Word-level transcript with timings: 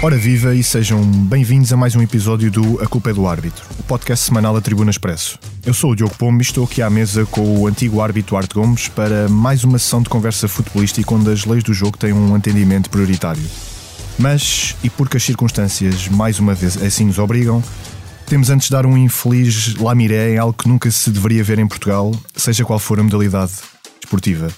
Ora 0.00 0.16
viva 0.16 0.54
e 0.54 0.62
sejam 0.62 1.02
bem-vindos 1.02 1.72
a 1.72 1.76
mais 1.76 1.96
um 1.96 2.00
episódio 2.00 2.52
do 2.52 2.80
A 2.80 2.86
Culpa 2.86 3.10
é 3.10 3.12
do 3.12 3.26
Árbitro, 3.26 3.64
o 3.80 3.82
podcast 3.82 4.26
semanal 4.26 4.54
da 4.54 4.60
Tribuna 4.60 4.92
Expresso. 4.92 5.40
Eu 5.66 5.74
sou 5.74 5.90
o 5.90 5.96
Diogo 5.96 6.14
Pombo 6.16 6.40
e 6.40 6.42
estou 6.42 6.64
aqui 6.64 6.80
à 6.80 6.88
mesa 6.88 7.26
com 7.26 7.58
o 7.58 7.66
antigo 7.66 8.00
árbitro 8.00 8.36
Arte 8.36 8.54
Gomes 8.54 8.86
para 8.86 9.28
mais 9.28 9.64
uma 9.64 9.76
sessão 9.76 10.00
de 10.00 10.08
conversa 10.08 10.46
futebolística 10.46 11.12
onde 11.12 11.32
as 11.32 11.44
leis 11.44 11.64
do 11.64 11.74
jogo 11.74 11.98
têm 11.98 12.12
um 12.12 12.36
entendimento 12.36 12.88
prioritário. 12.90 13.42
Mas, 14.16 14.76
e 14.84 14.88
porque 14.88 15.16
as 15.16 15.24
circunstâncias 15.24 16.06
mais 16.06 16.38
uma 16.38 16.54
vez 16.54 16.80
assim 16.80 17.04
nos 17.04 17.18
obrigam, 17.18 17.60
temos 18.24 18.50
antes 18.50 18.68
de 18.68 18.72
dar 18.72 18.86
um 18.86 18.96
infeliz 18.96 19.74
lamiré 19.74 20.34
em 20.34 20.38
algo 20.38 20.56
que 20.56 20.68
nunca 20.68 20.88
se 20.92 21.10
deveria 21.10 21.42
ver 21.42 21.58
em 21.58 21.66
Portugal, 21.66 22.14
seja 22.36 22.64
qual 22.64 22.78
for 22.78 23.00
a 23.00 23.02
modalidade 23.02 23.50
esportiva. 24.00 24.48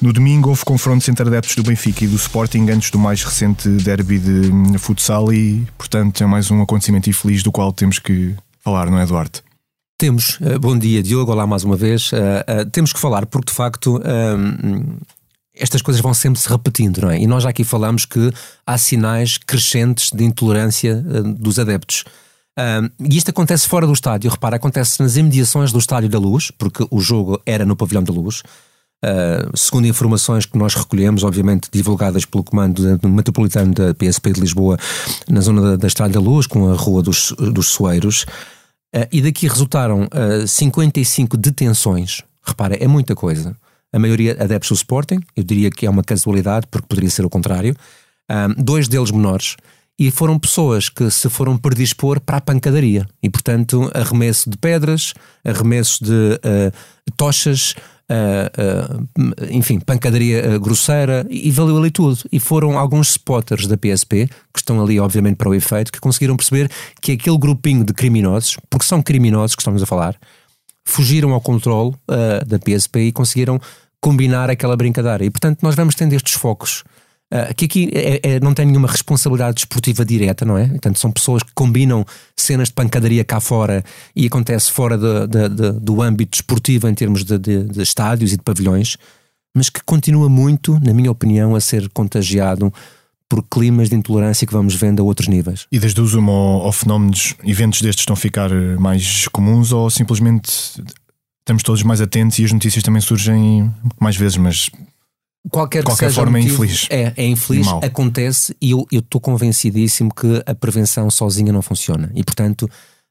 No 0.00 0.12
domingo 0.12 0.50
houve 0.50 0.64
confrontos 0.64 1.08
entre 1.08 1.26
adeptos 1.26 1.56
do 1.56 1.62
Benfica 1.64 2.04
e 2.04 2.06
do 2.06 2.14
Sporting 2.14 2.70
antes 2.70 2.88
do 2.88 3.00
mais 3.00 3.24
recente 3.24 3.68
derby 3.68 4.20
de 4.20 4.48
hum, 4.48 4.78
futsal 4.78 5.32
e, 5.32 5.66
portanto, 5.76 6.22
é 6.22 6.26
mais 6.26 6.52
um 6.52 6.62
acontecimento 6.62 7.10
infeliz 7.10 7.42
do 7.42 7.50
qual 7.50 7.72
temos 7.72 7.98
que 7.98 8.36
falar, 8.60 8.88
não 8.88 8.98
é, 9.00 9.04
Duarte? 9.04 9.42
Temos. 9.98 10.38
Uh, 10.38 10.56
bom 10.60 10.78
dia, 10.78 11.02
Diogo. 11.02 11.32
Olá 11.32 11.48
mais 11.48 11.64
uma 11.64 11.76
vez. 11.76 12.12
Uh, 12.12 12.16
uh, 12.16 12.70
temos 12.70 12.92
que 12.92 13.00
falar 13.00 13.26
porque, 13.26 13.50
de 13.50 13.56
facto, 13.56 13.96
hum, 13.98 14.98
estas 15.52 15.82
coisas 15.82 16.00
vão 16.00 16.14
sempre 16.14 16.40
se 16.40 16.48
repetindo, 16.48 16.98
não 17.02 17.10
é? 17.10 17.18
E 17.18 17.26
nós 17.26 17.42
já 17.42 17.50
aqui 17.50 17.64
falamos 17.64 18.04
que 18.04 18.32
há 18.64 18.78
sinais 18.78 19.36
crescentes 19.36 20.12
de 20.12 20.22
intolerância 20.22 20.94
dos 20.94 21.58
adeptos. 21.58 22.04
Um, 22.56 23.06
e 23.08 23.16
isto 23.16 23.30
acontece 23.30 23.68
fora 23.68 23.86
do 23.86 23.92
estádio, 23.92 24.30
repara, 24.30 24.56
acontece 24.56 25.00
nas 25.00 25.16
imediações 25.16 25.70
do 25.70 25.78
Estádio 25.78 26.08
da 26.08 26.18
Luz, 26.18 26.50
porque 26.50 26.84
o 26.90 27.00
jogo 27.00 27.40
era 27.46 27.64
no 27.64 27.76
Pavilhão 27.76 28.02
da 28.02 28.12
Luz. 28.12 28.42
Uh, 29.04 29.56
segundo 29.56 29.86
informações 29.86 30.44
que 30.44 30.58
nós 30.58 30.74
recolhemos, 30.74 31.22
obviamente 31.22 31.68
divulgadas 31.70 32.24
pelo 32.24 32.42
comando 32.42 32.82
metropolitano 33.08 33.72
da 33.72 33.94
PSP 33.94 34.32
de 34.32 34.40
Lisboa, 34.40 34.76
na 35.28 35.40
zona 35.40 35.62
da, 35.62 35.76
da 35.76 35.86
Estrada 35.86 36.14
da 36.14 36.20
Luz, 36.20 36.48
com 36.48 36.68
a 36.68 36.74
Rua 36.74 37.00
dos, 37.00 37.32
dos 37.38 37.68
Soeiros, 37.68 38.24
uh, 38.94 39.06
e 39.12 39.22
daqui 39.22 39.46
resultaram 39.46 40.02
uh, 40.04 40.42
ah, 40.42 40.46
55 40.46 41.36
detenções. 41.36 42.22
Repara, 42.42 42.74
é 42.74 42.88
muita 42.88 43.14
coisa. 43.14 43.56
A 43.92 44.00
maioria 44.00 44.32
adeptos 44.32 44.70
do 44.70 44.74
Sporting, 44.74 45.20
eu 45.36 45.44
diria 45.44 45.70
que 45.70 45.86
é 45.86 45.90
uma 45.90 46.02
casualidade, 46.02 46.66
porque 46.68 46.88
poderia 46.88 47.08
ser 47.08 47.24
o 47.24 47.30
contrário. 47.30 47.74
dois 48.58 48.86
deles 48.86 49.10
menores, 49.10 49.56
e 49.98 50.10
foram 50.10 50.38
pessoas 50.38 50.88
que 50.88 51.10
se 51.10 51.28
foram 51.30 51.56
predispor 51.56 52.20
para 52.20 52.36
a 52.36 52.40
pancadaria. 52.40 53.08
E, 53.22 53.30
portanto, 53.30 53.90
arremesso 53.94 54.50
de 54.50 54.58
pedras, 54.58 55.14
arremesso 55.42 56.04
de 56.04 56.38
tochas, 57.16 57.74
enfim, 59.50 59.78
pancadaria 59.80 60.56
uh, 60.56 60.60
grosseira 60.60 61.26
e 61.28 61.50
valeu 61.50 61.76
ali 61.76 61.90
tudo. 61.90 62.18
E 62.32 62.40
foram 62.40 62.78
alguns 62.78 63.10
spotters 63.10 63.66
da 63.66 63.76
PSP, 63.76 64.28
que 64.52 64.60
estão 64.60 64.82
ali, 64.82 64.98
obviamente, 64.98 65.36
para 65.36 65.48
o 65.48 65.54
efeito, 65.54 65.92
que 65.92 66.00
conseguiram 66.00 66.36
perceber 66.36 66.70
que 67.00 67.12
aquele 67.12 67.38
grupinho 67.38 67.84
de 67.84 67.92
criminosos, 67.92 68.56
porque 68.70 68.86
são 68.86 69.02
criminosos 69.02 69.54
que 69.54 69.62
estamos 69.62 69.82
a 69.82 69.86
falar, 69.86 70.16
fugiram 70.84 71.32
ao 71.32 71.40
controle 71.40 71.94
da 72.46 72.58
PSP 72.58 73.00
e 73.00 73.12
conseguiram 73.12 73.60
combinar 74.00 74.48
aquela 74.48 74.74
brincadeira. 74.74 75.24
E, 75.24 75.30
portanto, 75.30 75.58
nós 75.62 75.74
vamos 75.74 75.94
tendo 75.94 76.14
estes 76.14 76.32
focos 76.32 76.82
Uh, 77.30 77.54
que 77.54 77.66
aqui 77.66 77.90
é, 77.92 78.20
é, 78.22 78.40
não 78.40 78.54
tem 78.54 78.64
nenhuma 78.64 78.88
responsabilidade 78.88 79.56
desportiva 79.56 80.02
direta, 80.02 80.46
não 80.46 80.56
é? 80.56 80.66
Portanto, 80.66 80.98
são 80.98 81.12
pessoas 81.12 81.42
que 81.42 81.52
combinam 81.54 82.02
cenas 82.34 82.68
de 82.68 82.74
pancadaria 82.74 83.22
cá 83.22 83.38
fora 83.38 83.84
e 84.16 84.26
acontece 84.26 84.72
fora 84.72 84.96
de, 84.96 85.26
de, 85.26 85.48
de, 85.50 85.72
do 85.78 86.00
âmbito 86.00 86.30
desportivo 86.30 86.88
em 86.88 86.94
termos 86.94 87.24
de, 87.24 87.82
estádios 87.82 88.32
e 88.32 88.38
de 88.38 88.42
pavilhões, 88.42 88.96
mas 89.54 89.68
que 89.68 89.82
continua 89.84 90.26
muito, 90.30 90.80
na 90.80 90.94
minha 90.94 91.10
opinião, 91.10 91.54
a 91.54 91.60
ser 91.60 91.90
contagiado 91.90 92.72
por 93.28 93.42
climas 93.42 93.90
de 93.90 93.96
intolerância 93.96 94.46
que 94.46 94.52
vamos 94.54 94.74
vendo 94.74 95.02
a 95.02 95.04
outros 95.04 95.28
níveis. 95.28 95.66
E 95.70 95.78
desde 95.78 96.00
o 96.00 96.06
zoom 96.06 96.30
ao, 96.30 96.62
ao 96.62 96.72
fenómenos, 96.72 97.34
eventos 97.44 97.82
destes 97.82 98.02
estão 98.02 98.14
a 98.14 98.16
ficar 98.16 98.50
mais 98.80 99.28
comuns 99.28 99.70
ou 99.70 99.90
simplesmente 99.90 100.50
estamos 101.40 101.62
todos 101.62 101.82
mais 101.82 102.00
atentos 102.00 102.38
e 102.38 102.44
as 102.46 102.52
notícias 102.52 102.82
também 102.82 103.02
surgem 103.02 103.70
mais 104.00 104.16
vezes, 104.16 104.38
mas 104.38 104.70
qualquer, 105.50 105.82
qualquer 105.84 106.10
forma 106.10 106.38
é 106.38 106.42
motivo, 106.42 106.62
é 106.62 106.66
infeliz. 106.66 106.86
É, 106.90 107.12
é 107.16 107.26
infeliz, 107.26 107.68
acontece 107.82 108.56
e 108.60 108.70
eu 108.70 108.86
estou 108.92 109.20
convencidíssimo 109.20 110.12
que 110.14 110.42
a 110.46 110.54
prevenção 110.54 111.10
sozinha 111.10 111.52
não 111.52 111.62
funciona 111.62 112.10
e, 112.14 112.22
portanto, 112.24 112.68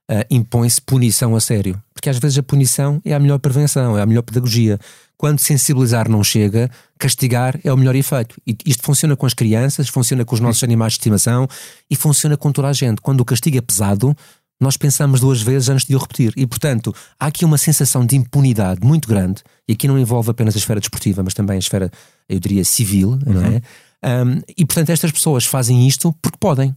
uh, 0.10 0.26
impõe-se 0.30 0.82
punição 0.82 1.36
a 1.36 1.40
sério. 1.40 1.82
Porque 1.94 2.10
às 2.10 2.18
vezes 2.18 2.38
a 2.38 2.44
punição 2.44 3.02
é 3.04 3.14
a 3.14 3.20
melhor 3.20 3.40
prevenção, 3.40 3.98
é 3.98 4.02
a 4.02 4.06
melhor 4.06 4.22
pedagogia. 4.22 4.80
Quando 5.18 5.40
sensibilizar 5.40 6.08
não 6.08 6.24
chega, 6.24 6.70
castigar 7.00 7.60
é 7.64 7.74
o 7.74 7.78
melhor 7.78 7.96
efeito. 7.96 8.40
E 8.46 8.56
isto 8.66 8.84
funciona 8.84 9.16
com 9.16 9.26
as 9.26 9.34
crianças, 9.34 9.90
funciona 9.90 10.24
com 10.24 10.36
os 10.36 10.40
nossos 10.40 10.64
animais 10.64 10.94
de 10.94 11.00
estimação 11.00 11.48
e 11.90 11.96
funciona 11.96 12.38
com 12.38 12.52
toda 12.52 12.68
a 12.68 12.74
gente. 12.74 13.02
Quando 13.02 13.22
o 13.22 13.26
castigo 13.26 13.58
é 13.58 13.62
pesado, 13.62 14.16
nós 14.60 14.78
pensamos 14.78 15.20
duas 15.20 15.42
vezes 15.42 15.70
antes 15.70 15.86
de 15.86 15.96
o 15.96 16.00
repetir. 16.00 16.34
E, 16.36 16.46
portanto, 16.46 16.94
há 17.20 17.28
aqui 17.28 17.46
uma 17.46 17.58
sensação 17.58 18.06
de 18.06 18.16
impunidade 18.16 18.86
muito 18.86 19.08
grande, 19.08 19.44
e 19.68 19.74
aqui 19.74 19.88
não 19.88 19.98
envolve 20.00 20.32
apenas 20.32 20.56
a 20.56 20.58
esfera 20.58 20.80
desportiva, 20.80 21.24
mas 21.24 21.34
também 21.34 21.56
a 21.56 21.60
esfera, 21.60 21.92
eu 22.30 22.40
diria, 22.40 22.64
civil, 22.64 23.12
uhum. 23.12 23.34
não 23.34 23.46
é? 23.46 23.62
Um, 24.04 24.42
e, 24.58 24.66
portanto, 24.66 24.90
estas 24.90 25.12
pessoas 25.12 25.46
fazem 25.46 25.88
isto 25.88 26.14
porque 26.22 26.38
podem. 26.40 26.76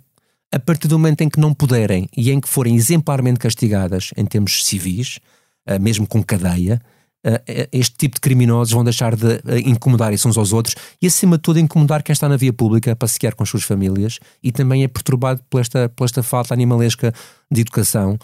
A 0.53 0.59
partir 0.59 0.89
do 0.89 0.99
momento 0.99 1.21
em 1.21 1.29
que 1.29 1.39
não 1.39 1.55
puderem 1.55 2.09
e 2.17 2.31
em 2.33 2.41
que 2.41 2.49
forem 2.49 2.75
exemplarmente 2.75 3.39
castigadas 3.39 4.11
em 4.17 4.25
termos 4.25 4.65
civis, 4.65 5.21
uh, 5.69 5.81
mesmo 5.81 6.09
com 6.09 6.23
cadeia, 6.25 6.81
uh, 7.25 7.69
este 7.71 7.97
tipo 7.97 8.17
de 8.17 8.21
criminosos 8.21 8.73
vão 8.73 8.83
deixar 8.83 9.15
de 9.15 9.27
uh, 9.27 9.59
incomodar 9.65 10.13
uns 10.13 10.37
aos 10.37 10.53
outros 10.53 10.75
e, 11.01 11.07
acima 11.07 11.37
de 11.37 11.43
tudo, 11.43 11.61
incomodar 11.61 12.03
quem 12.03 12.13
está 12.13 12.29
na 12.29 12.37
via 12.37 12.53
pública 12.53 12.91
a 12.91 12.97
passear 12.97 13.35
com 13.35 13.45
as 13.45 13.49
suas 13.49 13.63
famílias 13.63 14.19
e 14.43 14.51
também 14.51 14.83
é 14.83 14.89
perturbado 14.89 15.41
por 15.49 15.61
esta, 15.61 15.89
por 15.89 16.05
esta 16.05 16.23
falta 16.23 16.53
animalesca 16.53 17.13
de 17.51 17.61
educação 17.61 18.19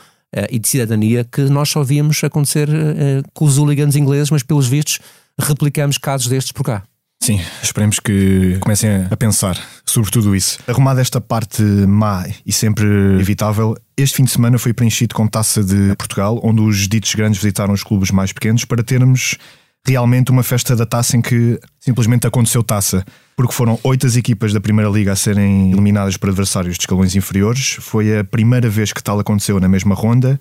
e 0.51 0.59
de 0.59 0.69
cidadania 0.69 1.25
que 1.25 1.43
nós 1.43 1.71
só 1.71 1.83
víamos 1.85 2.23
acontecer 2.23 2.69
com 3.33 3.45
os 3.45 3.57
hooligans 3.57 3.97
ingleses, 3.97 4.29
mas 4.31 4.43
pelos 4.43 4.67
vistos 4.67 4.99
replicamos 5.39 5.97
casos 5.97 6.27
destes 6.27 6.53
por 6.53 6.65
cá. 6.65 6.83
Sim, 7.23 7.41
esperemos 7.63 7.99
que 7.99 8.59
comecem 8.61 9.07
a 9.11 9.17
pensar 9.17 9.59
sobre 9.85 10.11
tudo 10.11 10.37
isso. 10.37 10.59
Arrumada 10.67 11.01
esta 11.01 11.21
parte 11.21 11.63
má 11.63 12.25
e 12.45 12.53
sempre 12.53 12.87
evitável, 13.19 13.77
este 13.97 14.17
fim 14.17 14.25
de 14.25 14.31
semana 14.31 14.59
foi 14.59 14.73
preenchido 14.73 15.15
com 15.15 15.27
taça 15.27 15.65
de 15.65 15.95
Portugal, 15.97 16.41
onde 16.45 16.61
os 16.61 16.87
ditos 16.87 17.15
grandes 17.15 17.41
visitaram 17.41 17.75
os 17.75 17.83
clubes 17.83 18.11
mais 18.11 18.33
pequenos 18.33 18.65
para 18.65 18.83
termos 18.83 19.37
realmente 19.87 20.31
uma 20.31 20.43
festa 20.43 20.75
da 20.75 20.85
taça 20.85 21.17
em 21.17 21.23
que 21.23 21.59
simplesmente 21.81 22.27
aconteceu 22.27 22.63
taça. 22.63 23.05
Porque 23.37 23.53
foram 23.53 23.79
oito 23.85 24.07
as 24.07 24.17
equipas 24.17 24.53
da 24.53 24.61
Primeira 24.61 24.91
Liga 24.91 25.13
a 25.13 25.17
serem 25.17 25.73
eliminadas 25.73 26.17
por 26.17 26.29
adversários 26.29 26.75
de 26.75 26.83
escalões 26.83 27.15
inferiores. 27.15 27.77
Foi 27.81 28.19
a 28.19 28.25
primeira 28.25 28.69
vez 28.69 28.93
que 28.93 29.03
tal 29.03 29.19
aconteceu 29.19 29.61
na 29.61 29.69
mesma 29.69 29.95
ronda 29.95 30.39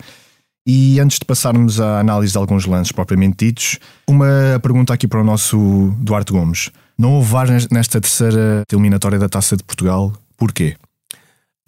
e 0.66 0.98
antes 0.98 1.18
de 1.18 1.24
passarmos 1.24 1.80
à 1.80 2.00
análise 2.00 2.32
de 2.32 2.38
alguns 2.38 2.66
lances 2.66 2.90
propriamente 2.90 3.46
ditos, 3.46 3.78
uma 4.08 4.58
pergunta 4.60 4.92
aqui 4.92 5.06
para 5.06 5.20
o 5.20 5.24
nosso 5.24 5.94
Duarte 5.98 6.32
Gomes. 6.32 6.70
Não 6.98 7.12
houve 7.12 7.30
VAR 7.30 7.46
nesta 7.70 8.00
terceira 8.00 8.64
eliminatória 8.72 9.18
da 9.18 9.28
Taça 9.28 9.56
de 9.56 9.62
Portugal? 9.62 10.12
Porquê? 10.36 10.76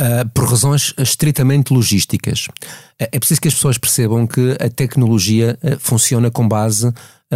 Uh, 0.00 0.28
por 0.32 0.48
razões 0.48 0.94
estritamente 0.98 1.72
logísticas. 1.72 2.46
Uh, 3.00 3.08
é 3.12 3.18
preciso 3.18 3.40
que 3.40 3.48
as 3.48 3.54
pessoas 3.54 3.78
percebam 3.78 4.26
que 4.26 4.56
a 4.60 4.68
tecnologia 4.68 5.58
uh, 5.62 5.78
funciona 5.78 6.30
com 6.30 6.46
base 6.48 6.92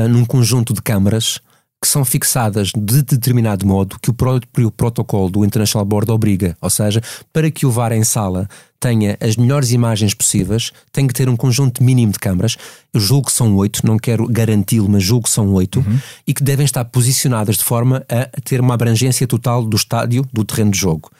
num 0.09 0.25
conjunto 0.25 0.73
de 0.73 0.81
câmaras 0.81 1.39
que 1.83 1.89
são 1.89 2.05
fixadas 2.05 2.71
de 2.77 3.03
determinado 3.03 3.67
modo 3.67 3.99
que 4.01 4.09
o 4.09 4.15
próprio 4.15 4.71
protocolo 4.71 5.29
do 5.29 5.45
International 5.45 5.85
Board 5.85 6.13
obriga. 6.13 6.57
Ou 6.61 6.71
seja, 6.71 7.03
para 7.33 7.51
que 7.51 7.67
o 7.67 7.73
VAR 7.73 7.91
em 7.91 8.05
sala 8.05 8.49
tenha 8.79 9.19
as 9.21 9.37
melhores 9.37 9.73
imagens 9.73 10.15
possíveis, 10.15 10.71
tem 10.93 11.09
que 11.09 11.13
ter 11.13 11.29
um 11.29 11.37
conjunto 11.37 11.83
mínimo 11.83 12.13
de 12.13 12.21
câmaras. 12.21 12.57
Eu 12.95 13.01
julgo 13.01 13.27
que 13.27 13.33
são 13.33 13.57
oito, 13.57 13.85
não 13.85 13.99
quero 13.99 14.29
garanti-lo, 14.29 14.89
mas 14.89 15.03
julgo 15.03 15.25
que 15.25 15.31
são 15.31 15.53
oito, 15.55 15.81
uhum. 15.81 15.99
e 16.25 16.33
que 16.33 16.45
devem 16.45 16.65
estar 16.65 16.85
posicionadas 16.85 17.57
de 17.57 17.65
forma 17.65 18.05
a 18.09 18.41
ter 18.43 18.61
uma 18.61 18.75
abrangência 18.75 19.27
total 19.27 19.65
do 19.65 19.77
estádio, 19.77 20.25
do 20.33 20.45
terreno 20.45 20.71
de 20.71 20.79
jogo. 20.79 21.11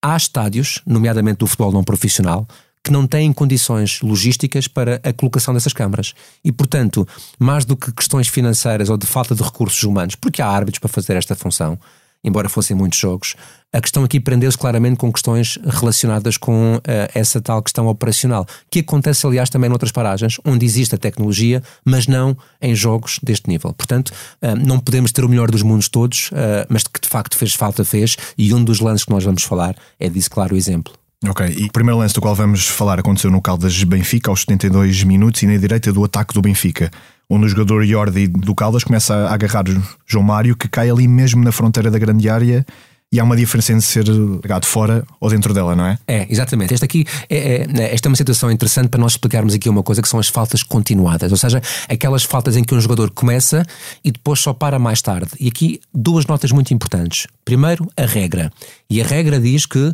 Há 0.00 0.16
estádios, 0.16 0.80
nomeadamente 0.86 1.38
do 1.38 1.48
futebol 1.48 1.72
não 1.72 1.82
profissional, 1.82 2.46
que 2.82 2.90
não 2.90 3.06
têm 3.06 3.32
condições 3.32 4.00
logísticas 4.00 4.66
para 4.66 5.00
a 5.04 5.12
colocação 5.12 5.54
dessas 5.54 5.72
câmaras. 5.72 6.14
E, 6.44 6.50
portanto, 6.50 7.06
mais 7.38 7.64
do 7.64 7.76
que 7.76 7.92
questões 7.92 8.28
financeiras 8.28 8.90
ou 8.90 8.96
de 8.96 9.06
falta 9.06 9.34
de 9.34 9.42
recursos 9.42 9.82
humanos, 9.84 10.14
porque 10.14 10.42
há 10.42 10.48
árbitros 10.48 10.80
para 10.80 10.88
fazer 10.88 11.16
esta 11.16 11.34
função, 11.34 11.78
embora 12.24 12.48
fossem 12.48 12.76
muitos 12.76 12.98
jogos, 12.98 13.34
a 13.72 13.80
questão 13.80 14.04
aqui 14.04 14.20
prendeu-se 14.20 14.58
claramente 14.58 14.96
com 14.96 15.10
questões 15.10 15.58
relacionadas 15.64 16.36
com 16.36 16.76
uh, 16.76 16.80
essa 17.14 17.40
tal 17.40 17.62
questão 17.62 17.86
operacional, 17.86 18.46
que 18.70 18.80
acontece, 18.80 19.26
aliás, 19.26 19.48
também 19.48 19.68
noutras 19.70 19.90
paragens, 19.90 20.38
onde 20.44 20.64
existe 20.66 20.94
a 20.94 20.98
tecnologia, 20.98 21.62
mas 21.84 22.06
não 22.06 22.36
em 22.60 22.74
jogos 22.74 23.18
deste 23.22 23.48
nível. 23.48 23.72
Portanto, 23.72 24.10
uh, 24.10 24.54
não 24.56 24.78
podemos 24.78 25.10
ter 25.10 25.24
o 25.24 25.28
melhor 25.28 25.50
dos 25.50 25.62
mundos 25.62 25.88
todos, 25.88 26.30
uh, 26.32 26.66
mas 26.68 26.82
que 26.82 27.00
de 27.00 27.08
facto 27.08 27.36
fez 27.36 27.54
falta, 27.54 27.84
fez, 27.84 28.16
e 28.36 28.52
um 28.52 28.62
dos 28.62 28.80
lances 28.80 29.04
que 29.04 29.10
nós 29.10 29.24
vamos 29.24 29.42
falar 29.42 29.74
é 29.98 30.08
disso, 30.08 30.30
claro, 30.30 30.54
o 30.54 30.58
exemplo. 30.58 31.01
Ok, 31.28 31.54
e 31.56 31.66
o 31.66 31.72
primeiro 31.72 31.98
lance 31.98 32.14
do 32.14 32.20
qual 32.20 32.34
vamos 32.34 32.66
falar 32.66 32.98
aconteceu 32.98 33.30
no 33.30 33.40
Caldas 33.40 33.84
Benfica 33.84 34.28
aos 34.28 34.40
72 34.40 35.04
minutos 35.04 35.40
e 35.42 35.46
na 35.46 35.56
direita 35.56 35.92
do 35.92 36.02
ataque 36.02 36.34
do 36.34 36.42
Benfica, 36.42 36.90
onde 37.30 37.44
o 37.46 37.48
jogador 37.48 37.84
Jordi 37.84 38.26
do 38.26 38.54
Caldas 38.56 38.82
começa 38.82 39.14
a 39.14 39.34
agarrar 39.34 39.64
João 40.04 40.24
Mário, 40.24 40.56
que 40.56 40.68
cai 40.68 40.90
ali 40.90 41.06
mesmo 41.06 41.44
na 41.44 41.52
fronteira 41.52 41.92
da 41.92 41.98
grande 41.98 42.28
área 42.28 42.66
e 43.12 43.20
há 43.20 43.24
uma 43.24 43.36
diferença 43.36 43.72
entre 43.72 43.84
ser 43.84 44.04
ligado 44.04 44.64
fora 44.64 45.04
ou 45.20 45.28
dentro 45.28 45.52
dela, 45.52 45.76
não 45.76 45.86
é? 45.86 45.98
É, 46.08 46.26
exatamente. 46.30 46.72
Esta 46.72 46.86
aqui 46.86 47.04
é, 47.28 47.66
é, 47.68 47.94
esta 47.94 48.08
é 48.08 48.10
uma 48.10 48.16
situação 48.16 48.50
interessante 48.50 48.88
para 48.88 48.98
nós 48.98 49.12
explicarmos 49.12 49.54
aqui 49.54 49.68
uma 49.68 49.82
coisa 49.82 50.00
que 50.00 50.08
são 50.08 50.18
as 50.18 50.28
faltas 50.28 50.62
continuadas, 50.62 51.30
ou 51.30 51.36
seja, 51.36 51.60
aquelas 51.88 52.24
faltas 52.24 52.56
em 52.56 52.64
que 52.64 52.74
um 52.74 52.80
jogador 52.80 53.10
começa 53.10 53.64
e 54.02 54.10
depois 54.10 54.40
só 54.40 54.54
para 54.54 54.78
mais 54.78 55.02
tarde. 55.02 55.30
E 55.38 55.46
aqui 55.46 55.78
duas 55.94 56.26
notas 56.26 56.50
muito 56.50 56.72
importantes. 56.72 57.26
Primeiro, 57.44 57.86
a 57.96 58.06
regra. 58.06 58.50
E 58.88 59.02
a 59.02 59.06
regra 59.06 59.38
diz 59.38 59.66
que 59.66 59.92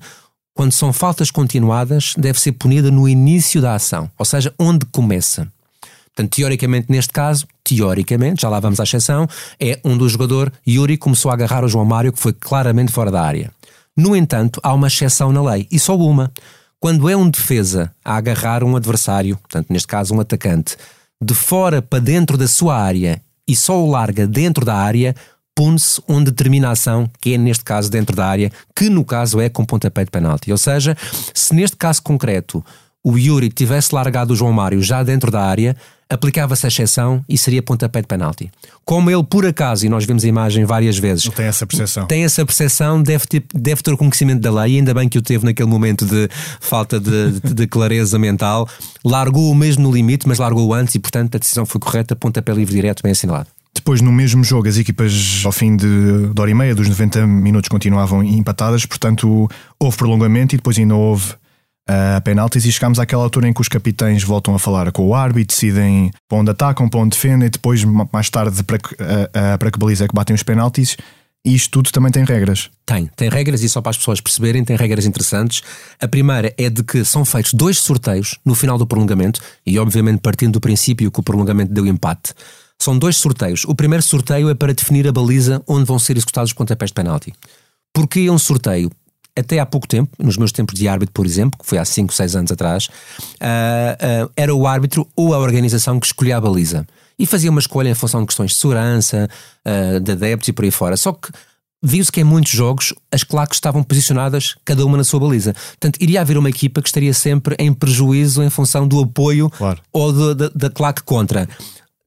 quando 0.58 0.72
são 0.72 0.92
faltas 0.92 1.30
continuadas, 1.30 2.14
deve 2.18 2.40
ser 2.40 2.50
punida 2.50 2.90
no 2.90 3.08
início 3.08 3.62
da 3.62 3.76
ação, 3.76 4.10
ou 4.18 4.24
seja, 4.24 4.52
onde 4.58 4.84
começa. 4.86 5.46
Portanto, 6.06 6.34
teoricamente, 6.34 6.90
neste 6.90 7.12
caso, 7.12 7.46
teoricamente, 7.62 8.42
já 8.42 8.48
lá 8.48 8.58
vamos 8.58 8.80
à 8.80 8.82
exceção, 8.82 9.28
é 9.60 9.78
um 9.84 9.96
do 9.96 10.08
jogador, 10.08 10.52
Yuri, 10.66 10.96
começou 10.96 11.30
a 11.30 11.34
agarrar 11.34 11.64
o 11.64 11.68
João 11.68 11.84
Mário, 11.84 12.12
que 12.12 12.18
foi 12.18 12.32
claramente 12.32 12.90
fora 12.90 13.08
da 13.08 13.22
área. 13.22 13.52
No 13.96 14.16
entanto, 14.16 14.60
há 14.64 14.74
uma 14.74 14.88
exceção 14.88 15.30
na 15.30 15.40
lei, 15.40 15.68
e 15.70 15.78
só 15.78 15.96
uma. 15.96 16.32
Quando 16.80 17.08
é 17.08 17.16
um 17.16 17.30
defesa 17.30 17.94
a 18.04 18.16
agarrar 18.16 18.64
um 18.64 18.74
adversário, 18.74 19.36
portanto, 19.36 19.68
neste 19.70 19.86
caso 19.86 20.12
um 20.12 20.18
atacante, 20.18 20.76
de 21.22 21.34
fora 21.34 21.80
para 21.80 22.00
dentro 22.00 22.36
da 22.36 22.48
sua 22.48 22.76
área 22.76 23.22
e 23.46 23.54
só 23.54 23.80
o 23.80 23.88
larga 23.88 24.26
dentro 24.26 24.64
da 24.64 24.74
área, 24.74 25.14
pune-se 25.58 26.00
onde 26.06 26.30
termina 26.30 26.68
a 26.68 26.70
ação, 26.70 27.10
que 27.20 27.34
é 27.34 27.36
neste 27.36 27.64
caso 27.64 27.90
dentro 27.90 28.14
da 28.14 28.24
área, 28.24 28.52
que 28.76 28.88
no 28.88 29.04
caso 29.04 29.40
é 29.40 29.48
com 29.48 29.64
pontapé 29.64 30.04
de 30.04 30.10
penalti. 30.12 30.52
Ou 30.52 30.56
seja, 30.56 30.96
se 31.34 31.52
neste 31.52 31.76
caso 31.76 32.00
concreto 32.00 32.64
o 33.02 33.18
Yuri 33.18 33.48
tivesse 33.48 33.92
largado 33.92 34.32
o 34.32 34.36
João 34.36 34.52
Mário 34.52 34.80
já 34.80 35.02
dentro 35.02 35.32
da 35.32 35.40
área, 35.40 35.74
aplicava-se 36.08 36.64
a 36.64 36.68
exceção 36.68 37.24
e 37.28 37.36
seria 37.36 37.60
pontapé 37.60 38.00
de 38.00 38.06
penalti. 38.06 38.52
Como 38.84 39.10
ele, 39.10 39.24
por 39.24 39.44
acaso, 39.44 39.84
e 39.84 39.88
nós 39.88 40.04
vimos 40.04 40.22
a 40.22 40.28
imagem 40.28 40.64
várias 40.64 40.96
vezes, 40.96 41.24
ele 41.24 41.34
tem 41.34 41.46
essa 41.46 41.66
percepção, 41.66 42.06
tem 42.06 42.24
essa 42.24 42.46
percepção 42.46 43.02
deve, 43.02 43.26
ter, 43.26 43.42
deve 43.52 43.82
ter 43.82 43.92
o 43.92 43.98
conhecimento 43.98 44.40
da 44.40 44.62
lei, 44.62 44.76
ainda 44.76 44.94
bem 44.94 45.08
que 45.08 45.18
o 45.18 45.22
teve 45.22 45.44
naquele 45.44 45.68
momento 45.68 46.06
de 46.06 46.28
falta 46.60 47.00
de, 47.00 47.32
de, 47.32 47.52
de 47.52 47.66
clareza 47.66 48.16
mental, 48.16 48.68
largou 49.04 49.50
o 49.50 49.56
mesmo 49.56 49.82
no 49.82 49.92
limite, 49.92 50.28
mas 50.28 50.38
largou 50.38 50.72
antes 50.72 50.94
e, 50.94 51.00
portanto, 51.00 51.34
a 51.34 51.38
decisão 51.38 51.66
foi 51.66 51.80
correta, 51.80 52.14
pontapé 52.14 52.52
livre 52.52 52.76
direto, 52.76 53.02
bem 53.02 53.10
assinalado. 53.10 53.57
Depois, 53.78 54.00
no 54.00 54.10
mesmo 54.10 54.42
jogo, 54.42 54.68
as 54.68 54.76
equipas, 54.76 55.42
ao 55.44 55.52
fim 55.52 55.76
de, 55.76 56.32
de 56.34 56.40
hora 56.40 56.50
e 56.50 56.54
meia, 56.54 56.74
dos 56.74 56.88
90 56.88 57.26
minutos, 57.26 57.68
continuavam 57.68 58.24
empatadas, 58.24 58.84
portanto, 58.84 59.48
houve 59.78 59.96
prolongamento 59.96 60.54
e 60.54 60.58
depois 60.58 60.76
ainda 60.76 60.96
houve 60.96 61.34
a 61.86 62.20
penaltis 62.20 62.66
e 62.66 62.72
chegamos 62.72 62.98
àquela 62.98 63.22
altura 63.22 63.48
em 63.48 63.52
que 63.52 63.60
os 63.60 63.68
capitães 63.68 64.22
voltam 64.22 64.54
a 64.54 64.58
falar 64.58 64.90
com 64.92 65.06
o 65.06 65.14
árbitro, 65.14 65.54
decidem 65.54 66.10
para 66.28 66.38
onde 66.38 66.50
atacam, 66.50 66.88
para 66.88 67.00
onde 67.00 67.16
defendem, 67.16 67.46
e 67.46 67.50
depois, 67.50 67.82
mais 68.12 68.28
tarde, 68.28 68.62
para 68.62 68.78
que, 68.78 68.96
para 69.58 69.70
que 69.70 69.78
baliza 69.78 70.04
é 70.04 70.08
que 70.08 70.14
batem 70.14 70.34
os 70.34 70.42
penaltis. 70.42 70.96
E 71.44 71.54
isto 71.54 71.70
tudo 71.70 71.90
também 71.90 72.10
tem 72.10 72.24
regras. 72.24 72.68
Tem, 72.84 73.08
tem 73.16 73.30
regras 73.30 73.62
e 73.62 73.68
só 73.68 73.80
para 73.80 73.90
as 73.90 73.96
pessoas 73.96 74.20
perceberem, 74.20 74.64
tem 74.64 74.76
regras 74.76 75.06
interessantes. 75.06 75.62
A 76.00 76.08
primeira 76.08 76.52
é 76.58 76.68
de 76.68 76.82
que 76.82 77.04
são 77.04 77.24
feitos 77.24 77.54
dois 77.54 77.78
sorteios 77.78 78.38
no 78.44 78.54
final 78.54 78.76
do 78.76 78.86
prolongamento, 78.86 79.40
e 79.64 79.78
obviamente 79.78 80.20
partindo 80.20 80.54
do 80.54 80.60
princípio 80.60 81.10
que 81.10 81.20
o 81.20 81.22
prolongamento 81.22 81.72
deu 81.72 81.86
empate. 81.86 82.34
São 82.80 82.98
dois 82.98 83.16
sorteios. 83.16 83.64
O 83.64 83.74
primeiro 83.74 84.02
sorteio 84.02 84.48
é 84.48 84.54
para 84.54 84.72
definir 84.72 85.06
a 85.08 85.12
baliza 85.12 85.62
onde 85.66 85.84
vão 85.84 85.98
ser 85.98 86.16
executados 86.16 86.50
os 86.50 86.54
pontapés 86.54 86.90
de 86.90 86.94
penalti. 86.94 87.34
Porquê 87.92 88.20
é 88.28 88.32
um 88.32 88.38
sorteio? 88.38 88.90
até 89.38 89.58
há 89.58 89.66
pouco 89.66 89.86
tempo, 89.86 90.10
nos 90.18 90.36
meus 90.36 90.52
tempos 90.52 90.74
de 90.74 90.88
árbitro, 90.88 91.12
por 91.12 91.24
exemplo, 91.24 91.58
que 91.58 91.66
foi 91.66 91.78
há 91.78 91.84
5, 91.84 92.12
6 92.12 92.36
anos 92.36 92.52
atrás, 92.52 92.86
uh, 92.86 94.26
uh, 94.26 94.30
era 94.36 94.54
o 94.54 94.66
árbitro 94.66 95.06
ou 95.14 95.32
a 95.32 95.38
organização 95.38 96.00
que 96.00 96.06
escolhia 96.06 96.36
a 96.36 96.40
baliza. 96.40 96.86
E 97.18 97.26
fazia 97.26 97.50
uma 97.50 97.60
escolha 97.60 97.88
em 97.88 97.94
função 97.94 98.20
de 98.20 98.26
questões 98.26 98.52
de 98.52 98.56
segurança, 98.56 99.28
uh, 99.64 100.00
de 100.00 100.12
adeptos 100.12 100.48
e 100.48 100.52
por 100.52 100.64
aí 100.64 100.70
fora. 100.70 100.96
Só 100.96 101.12
que 101.12 101.30
viu-se 101.82 102.10
que 102.10 102.20
em 102.20 102.24
muitos 102.24 102.52
jogos 102.52 102.92
as 103.12 103.22
claques 103.22 103.56
estavam 103.56 103.82
posicionadas, 103.82 104.56
cada 104.64 104.84
uma 104.84 104.96
na 104.96 105.04
sua 105.04 105.20
baliza. 105.20 105.52
Portanto, 105.52 105.98
iria 106.00 106.20
haver 106.20 106.36
uma 106.36 106.48
equipa 106.48 106.82
que 106.82 106.88
estaria 106.88 107.14
sempre 107.14 107.54
em 107.58 107.72
prejuízo 107.72 108.42
em 108.42 108.50
função 108.50 108.86
do 108.86 109.00
apoio 109.00 109.48
claro. 109.50 109.80
ou 109.92 110.34
da 110.34 110.70
claque 110.70 111.02
contra 111.02 111.48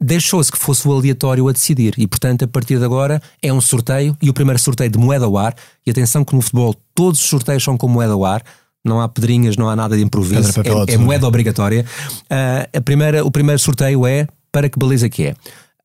deixou-se 0.01 0.51
que 0.51 0.57
fosse 0.57 0.88
o 0.88 0.92
aleatório 0.92 1.48
a 1.48 1.51
decidir 1.51 1.94
e, 1.98 2.07
portanto, 2.07 2.44
a 2.44 2.48
partir 2.48 2.80
de 2.80 2.83
agora 2.83 3.21
é 3.42 3.53
um 3.53 3.62
sorteio 3.62 4.18
e 4.21 4.30
o 4.30 4.33
primeiro 4.33 4.59
sorteio 4.59 4.89
de 4.89 4.98
moeda 4.98 5.25
ao 5.25 5.38
ar. 5.38 5.56
E 5.86 5.92
atenção 5.92 6.25
que 6.25 6.36
no 6.36 6.42
futebol 6.42 6.75
todos 6.95 7.19
os 7.21 7.30
sorteios 7.30 7.63
são 7.63 7.77
com 7.77 7.88
moeda 7.88 8.13
ao 8.13 8.25
ar. 8.25 8.42
Não 8.83 9.00
há 9.00 9.07
pedrinhas, 9.07 9.56
não 9.56 9.69
há 9.69 9.75
nada 9.75 9.95
de 9.95 10.01
improviso, 10.01 10.59
é, 10.62 10.94
é, 10.94 10.98
moeda 10.98 11.27
obrigatória. 11.27 11.86
Uh, 12.24 12.77
a 12.77 12.81
primeira, 12.81 13.24
o 13.24 13.30
primeiro 13.30 13.59
sorteio 13.59 14.07
é 14.07 14.27
para 14.51 14.68
que 14.68 14.80
baliza 14.80 15.07
que 15.07 15.27
é. 15.27 15.36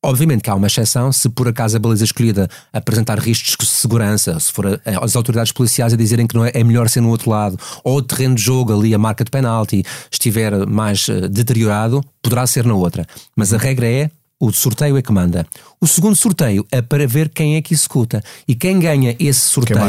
Obviamente 0.06 0.42
que 0.42 0.50
há 0.50 0.54
uma 0.54 0.68
exceção 0.68 1.10
se 1.10 1.28
por 1.28 1.48
acaso 1.48 1.76
a 1.76 1.80
baliza 1.80 2.04
escolhida 2.04 2.48
apresentar 2.72 3.18
riscos 3.18 3.66
de 3.66 3.72
segurança, 3.72 4.38
se 4.38 4.52
for 4.52 4.64
a, 4.66 5.04
as 5.04 5.16
autoridades 5.16 5.50
policiais 5.50 5.92
a 5.92 5.96
dizerem 5.96 6.28
que 6.28 6.34
não 6.36 6.44
é, 6.44 6.52
é, 6.54 6.62
melhor 6.62 6.88
ser 6.88 7.00
no 7.00 7.08
outro 7.08 7.28
lado, 7.28 7.58
ou 7.82 7.96
o 7.96 8.02
terreno 8.02 8.36
de 8.36 8.42
jogo 8.42 8.72
ali, 8.72 8.94
a 8.94 8.98
marca 8.98 9.24
de 9.24 9.32
penalti, 9.32 9.82
estiver 10.08 10.64
mais 10.64 11.08
uh, 11.08 11.28
deteriorado, 11.28 12.04
poderá 12.22 12.46
ser 12.46 12.64
na 12.64 12.74
outra. 12.74 13.04
Mas 13.34 13.52
a 13.52 13.58
regra 13.58 13.84
é 13.84 14.08
o 14.38 14.52
sorteio 14.52 14.96
é 14.96 15.02
que 15.02 15.10
manda. 15.10 15.44
O 15.80 15.88
segundo 15.88 16.14
sorteio 16.14 16.64
é 16.70 16.80
para 16.80 17.04
ver 17.08 17.28
quem 17.28 17.56
é 17.56 17.62
que 17.62 17.74
executa. 17.74 18.22
E 18.46 18.54
quem 18.54 18.78
ganha 18.78 19.16
esse 19.18 19.40
sorteio 19.40 19.80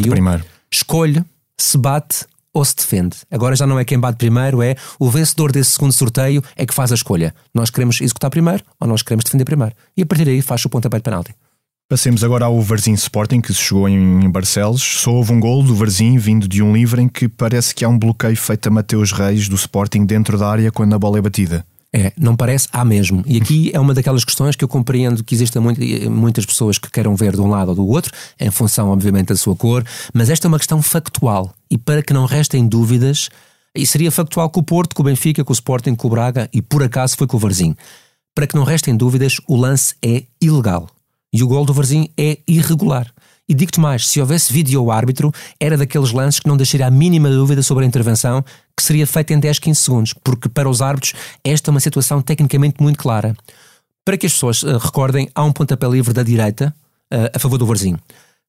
escolhe 0.71 1.23
se 1.59 1.77
bate 1.77 2.25
ou 2.57 2.65
se 2.65 2.75
defende. 2.75 3.17
Agora 3.29 3.55
já 3.55 3.67
não 3.67 3.79
é 3.79 3.85
quem 3.85 3.99
bate 3.99 4.17
primeiro, 4.17 4.61
é 4.61 4.75
o 4.99 5.09
vencedor 5.09 5.51
desse 5.51 5.71
segundo 5.71 5.93
sorteio 5.93 6.41
é 6.55 6.65
que 6.65 6.73
faz 6.73 6.91
a 6.91 6.95
escolha. 6.95 7.33
Nós 7.53 7.69
queremos 7.69 8.01
executar 8.01 8.31
primeiro 8.31 8.63
ou 8.79 8.87
nós 8.87 9.01
queremos 9.03 9.23
defender 9.25 9.45
primeiro. 9.45 9.75
E 9.95 10.01
a 10.01 10.05
partir 10.05 10.25
daí 10.25 10.41
faz 10.41 10.65
o 10.65 10.69
pontapé 10.69 10.97
de 10.97 11.03
penalti. 11.03 11.35
Passemos 11.89 12.21
agora 12.21 12.45
ao 12.45 12.61
Varzim 12.61 12.93
Sporting, 12.93 13.39
que 13.39 13.53
se 13.53 13.61
chegou 13.61 13.87
em 13.87 14.29
Barcelos. 14.29 14.81
Só 14.81 15.11
houve 15.11 15.31
um 15.31 15.39
gol 15.39 15.63
do 15.63 15.73
Varzim 15.73 16.17
vindo 16.17 16.47
de 16.47 16.61
um 16.61 16.73
livre 16.73 17.01
em 17.01 17.07
que 17.07 17.29
parece 17.29 17.73
que 17.73 17.85
há 17.85 17.89
um 17.89 17.97
bloqueio 17.97 18.35
feito 18.35 18.67
a 18.67 18.71
Mateus 18.71 19.11
Reis 19.13 19.47
do 19.47 19.55
Sporting 19.55 20.05
dentro 20.05 20.37
da 20.37 20.49
área 20.49 20.71
quando 20.71 20.93
a 20.93 20.99
bola 20.99 21.19
é 21.19 21.21
batida. 21.21 21.65
É, 21.97 22.13
não 22.15 22.35
parece, 22.35 22.67
há 22.71 22.85
mesmo. 22.85 23.23
E 23.25 23.37
aqui 23.37 23.71
é 23.73 23.79
uma 23.79 23.91
daquelas 23.91 24.23
questões 24.23 24.55
que 24.55 24.63
eu 24.63 24.67
compreendo 24.67 25.23
que 25.23 25.33
existem 25.33 25.59
muito, 25.59 25.81
muitas 26.11 26.45
pessoas 26.45 26.77
que 26.77 26.91
queiram 26.91 27.15
ver 27.15 27.33
de 27.33 27.41
um 27.41 27.49
lado 27.49 27.69
ou 27.69 27.75
do 27.75 27.87
outro, 27.87 28.13
em 28.39 28.51
função, 28.51 28.89
obviamente, 28.89 29.29
da 29.29 29.35
sua 29.35 29.55
cor, 29.55 29.83
mas 30.13 30.29
esta 30.29 30.45
é 30.45 30.49
uma 30.49 30.59
questão 30.59 30.79
factual. 30.79 31.51
E 31.71 31.75
para 31.75 32.03
que 32.03 32.13
não 32.13 32.27
restem 32.27 32.67
dúvidas, 32.67 33.29
e 33.73 33.83
seria 33.87 34.11
factual 34.11 34.47
com 34.51 34.59
o 34.59 34.63
Porto, 34.63 34.95
com 34.95 35.01
o 35.01 35.05
Benfica, 35.05 35.43
com 35.43 35.51
o 35.51 35.55
Sporting, 35.55 35.95
com 35.95 36.07
o 36.07 36.11
Braga 36.11 36.47
e 36.53 36.61
por 36.61 36.83
acaso 36.83 37.17
foi 37.17 37.25
com 37.25 37.37
o 37.37 37.39
Varzim. 37.39 37.75
Para 38.35 38.45
que 38.45 38.55
não 38.55 38.63
restem 38.63 38.95
dúvidas, 38.95 39.37
o 39.47 39.55
lance 39.55 39.95
é 39.99 40.23
ilegal. 40.39 40.87
E 41.33 41.41
o 41.43 41.47
gol 41.47 41.65
do 41.65 41.73
Varzim 41.73 42.09
é 42.15 42.37
irregular. 42.47 43.11
E 43.49 43.53
digo-te 43.53 43.79
mais, 43.79 44.07
se 44.07 44.19
houvesse 44.19 44.51
vídeo 44.51 44.79
ao 44.79 44.91
árbitro, 44.91 45.31
era 45.59 45.77
daqueles 45.77 46.11
lances 46.11 46.39
que 46.39 46.47
não 46.47 46.57
deixaria 46.57 46.87
a 46.87 46.91
mínima 46.91 47.29
dúvida 47.29 47.63
sobre 47.63 47.85
a 47.85 47.87
intervenção, 47.87 48.43
que 48.75 48.83
seria 48.83 49.07
feita 49.07 49.33
em 49.33 49.39
10, 49.39 49.59
15 49.59 49.81
segundos, 49.81 50.13
porque 50.13 50.49
para 50.49 50.69
os 50.69 50.81
árbitros 50.81 51.13
esta 51.43 51.69
é 51.69 51.71
uma 51.71 51.79
situação 51.79 52.21
tecnicamente 52.21 52.81
muito 52.81 52.99
clara. 52.99 53.33
Para 54.03 54.17
que 54.17 54.25
as 54.25 54.33
pessoas 54.33 54.63
uh, 54.63 54.77
recordem, 54.77 55.29
há 55.33 55.43
um 55.43 55.53
pontapé 55.53 55.87
livre 55.87 56.13
da 56.13 56.23
direita 56.23 56.73
uh, 57.13 57.29
a 57.33 57.39
favor 57.39 57.57
do 57.57 57.65
Varzinho. 57.65 57.97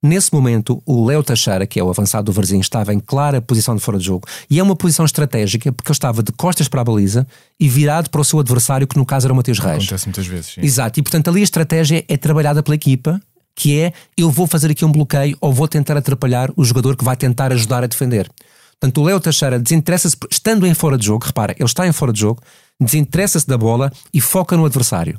Nesse 0.00 0.32
momento, 0.32 0.80
o 0.86 1.04
Léo 1.06 1.24
Teixeira, 1.24 1.66
que 1.66 1.80
é 1.80 1.82
o 1.82 1.90
avançado 1.90 2.26
do 2.26 2.32
Varzinho, 2.32 2.60
estava 2.60 2.94
em 2.94 3.00
clara 3.00 3.42
posição 3.42 3.74
de 3.74 3.82
fora 3.82 3.98
de 3.98 4.04
jogo. 4.04 4.28
E 4.48 4.60
é 4.60 4.62
uma 4.62 4.76
posição 4.76 5.04
estratégica 5.04 5.72
porque 5.72 5.90
ele 5.90 5.96
estava 5.96 6.22
de 6.22 6.30
costas 6.30 6.68
para 6.68 6.80
a 6.80 6.84
baliza 6.84 7.26
e 7.58 7.68
virado 7.68 8.08
para 8.08 8.20
o 8.20 8.24
seu 8.24 8.38
adversário, 8.38 8.86
que 8.86 8.96
no 8.96 9.04
caso 9.04 9.26
era 9.26 9.32
o 9.32 9.36
Mateus 9.36 9.58
Reis. 9.58 9.84
Acontece 9.84 10.06
muitas 10.06 10.26
vezes. 10.26 10.52
Sim. 10.54 10.60
Exato. 10.60 11.00
E 11.00 11.02
portanto 11.02 11.28
ali 11.28 11.40
a 11.40 11.44
estratégia 11.44 12.04
é 12.08 12.16
trabalhada 12.16 12.62
pela 12.62 12.76
equipa 12.76 13.20
que 13.58 13.80
é 13.80 13.92
eu 14.16 14.30
vou 14.30 14.46
fazer 14.46 14.70
aqui 14.70 14.84
um 14.84 14.92
bloqueio 14.92 15.36
ou 15.40 15.52
vou 15.52 15.66
tentar 15.66 15.96
atrapalhar 15.96 16.48
o 16.56 16.64
jogador 16.64 16.96
que 16.96 17.04
vai 17.04 17.16
tentar 17.16 17.52
ajudar 17.52 17.82
a 17.82 17.88
defender. 17.88 18.30
Portanto, 18.78 19.00
o 19.00 19.04
Léo 19.04 19.18
Teixeira 19.18 19.58
desinteressa-se, 19.58 20.16
estando 20.30 20.64
em 20.64 20.72
fora 20.74 20.96
de 20.96 21.06
jogo, 21.06 21.26
repara, 21.26 21.52
ele 21.58 21.64
está 21.64 21.84
em 21.84 21.90
fora 21.90 22.12
de 22.12 22.20
jogo, 22.20 22.40
desinteressa-se 22.80 23.48
da 23.48 23.58
bola 23.58 23.92
e 24.14 24.20
foca 24.20 24.56
no 24.56 24.64
adversário. 24.64 25.18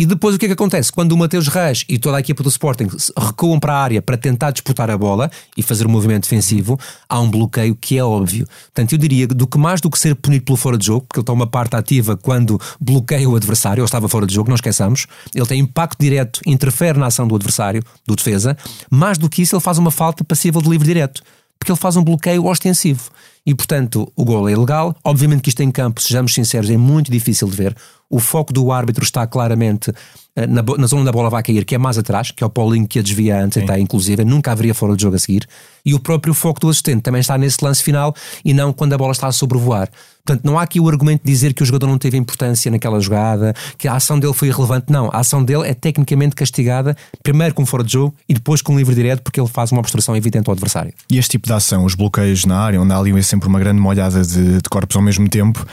E 0.00 0.06
depois 0.06 0.34
o 0.34 0.38
que 0.38 0.46
é 0.46 0.48
que 0.48 0.54
acontece? 0.54 0.90
Quando 0.90 1.12
o 1.12 1.18
Mateus 1.18 1.46
Reis 1.46 1.84
e 1.86 1.98
toda 1.98 2.16
a 2.16 2.20
equipa 2.20 2.42
do 2.42 2.48
Sporting 2.48 2.86
recuam 3.18 3.60
para 3.60 3.74
a 3.74 3.82
área 3.82 4.00
para 4.00 4.16
tentar 4.16 4.50
disputar 4.50 4.90
a 4.90 4.96
bola 4.96 5.30
e 5.54 5.62
fazer 5.62 5.86
um 5.86 5.90
movimento 5.90 6.22
defensivo, 6.22 6.80
há 7.06 7.20
um 7.20 7.30
bloqueio 7.30 7.76
que 7.76 7.98
é 7.98 8.02
óbvio. 8.02 8.46
Portanto, 8.46 8.92
eu 8.92 8.98
diria 8.98 9.26
do 9.26 9.46
que 9.46 9.58
mais 9.58 9.78
do 9.78 9.90
que 9.90 9.98
ser 9.98 10.14
punido 10.14 10.46
pelo 10.46 10.56
fora 10.56 10.78
de 10.78 10.86
jogo, 10.86 11.04
porque 11.06 11.20
ele 11.20 11.30
uma 11.30 11.46
parte 11.46 11.76
ativa 11.76 12.16
quando 12.16 12.58
bloqueia 12.80 13.28
o 13.28 13.36
adversário, 13.36 13.82
ou 13.82 13.84
estava 13.84 14.08
fora 14.08 14.26
de 14.26 14.34
jogo, 14.34 14.48
não 14.48 14.54
esqueçamos, 14.54 15.06
ele 15.34 15.44
tem 15.44 15.60
impacto 15.60 15.98
direto, 16.00 16.40
interfere 16.46 16.98
na 16.98 17.08
ação 17.08 17.28
do 17.28 17.34
adversário, 17.34 17.84
do 18.06 18.16
defesa, 18.16 18.56
mais 18.90 19.18
do 19.18 19.28
que 19.28 19.42
isso, 19.42 19.54
ele 19.54 19.62
faz 19.62 19.76
uma 19.76 19.90
falta 19.90 20.24
passível 20.24 20.62
de 20.62 20.70
livre 20.70 20.88
direto 20.88 21.22
porque 21.58 21.70
ele 21.70 21.78
faz 21.78 21.94
um 21.94 22.02
bloqueio 22.02 22.46
ostensivo. 22.46 23.10
E, 23.44 23.54
portanto, 23.54 24.10
o 24.16 24.24
gol 24.24 24.48
é 24.48 24.52
ilegal. 24.52 24.96
Obviamente 25.04 25.42
que 25.42 25.50
isto 25.50 25.62
em 25.62 25.70
campo, 25.70 26.00
sejamos 26.00 26.32
sinceros, 26.32 26.70
é 26.70 26.76
muito 26.76 27.12
difícil 27.12 27.48
de 27.48 27.56
ver. 27.56 27.76
O 28.10 28.18
foco 28.18 28.52
do 28.52 28.72
árbitro 28.72 29.04
está 29.04 29.26
claramente 29.26 29.92
eh, 30.36 30.46
na, 30.46 30.62
na, 30.62 30.86
zona 30.86 31.04
da 31.04 31.12
bola 31.12 31.28
vai 31.28 31.42
cair, 31.42 31.64
que 31.64 31.74
é 31.74 31.78
mais 31.78 31.98
atrás, 31.98 32.30
que 32.30 32.42
é 32.42 32.46
o 32.46 32.50
Paulinho 32.50 32.86
que 32.86 32.98
a 32.98 33.02
desvia 33.02 33.42
antes, 33.42 33.58
está 33.58 33.78
inclusive, 33.78 34.24
nunca 34.24 34.52
haveria 34.52 34.74
fora 34.74 34.94
de 34.94 35.02
jogo 35.02 35.16
a 35.16 35.18
seguir. 35.18 35.46
E 35.84 35.94
o 35.94 35.98
próprio 35.98 36.32
foco 36.34 36.60
do 36.60 36.68
assistente 36.68 37.02
também 37.02 37.20
está 37.20 37.36
nesse 37.36 37.64
lance 37.64 37.82
final 37.82 38.14
e 38.44 38.54
não 38.54 38.72
quando 38.72 38.92
a 38.92 38.98
bola 38.98 39.12
está 39.12 39.26
a 39.26 39.32
sobrevoar. 39.32 39.88
Portanto, 40.24 40.44
não 40.44 40.58
há 40.58 40.62
aqui 40.62 40.78
o 40.78 40.88
argumento 40.88 41.24
de 41.24 41.32
dizer 41.32 41.54
que 41.54 41.62
o 41.62 41.66
jogador 41.66 41.86
não 41.86 41.98
teve 41.98 42.16
importância 42.16 42.70
naquela 42.70 43.00
jogada, 43.00 43.54
que 43.76 43.88
a 43.88 43.94
ação 43.94 44.20
dele 44.20 44.34
foi 44.34 44.48
irrelevante. 44.48 44.86
Não, 44.90 45.08
a 45.12 45.18
ação 45.18 45.42
dele 45.42 45.66
é 45.66 45.74
tecnicamente 45.74 46.36
castigada, 46.36 46.96
primeiro 47.22 47.54
com 47.54 47.64
fora 47.66 47.82
de 47.82 47.92
jogo 47.92 48.14
e 48.28 48.34
depois 48.34 48.62
com 48.62 48.76
livre 48.76 48.94
direto, 48.94 49.22
porque 49.22 49.40
ele 49.40 49.48
faz 49.48 49.72
uma 49.72 49.80
obstrução 49.80 50.14
evidente 50.14 50.48
ao 50.48 50.52
adversário. 50.52 50.92
E 51.10 51.18
este 51.18 51.32
tipo 51.32 51.46
de 51.46 51.52
ação, 51.52 51.84
os 51.84 51.94
bloqueios 51.94 52.44
na 52.44 52.58
área, 52.58 52.80
onde 52.80 52.92
há 52.92 52.98
ali 52.98 53.20
sempre 53.22 53.48
uma 53.48 53.58
grande 53.58 53.80
molhada 53.80 54.22
de, 54.22 54.58
de 54.58 54.68
corpos 54.70 54.94
ao 54.94 55.02
mesmo 55.02 55.28
tempo, 55.28 55.66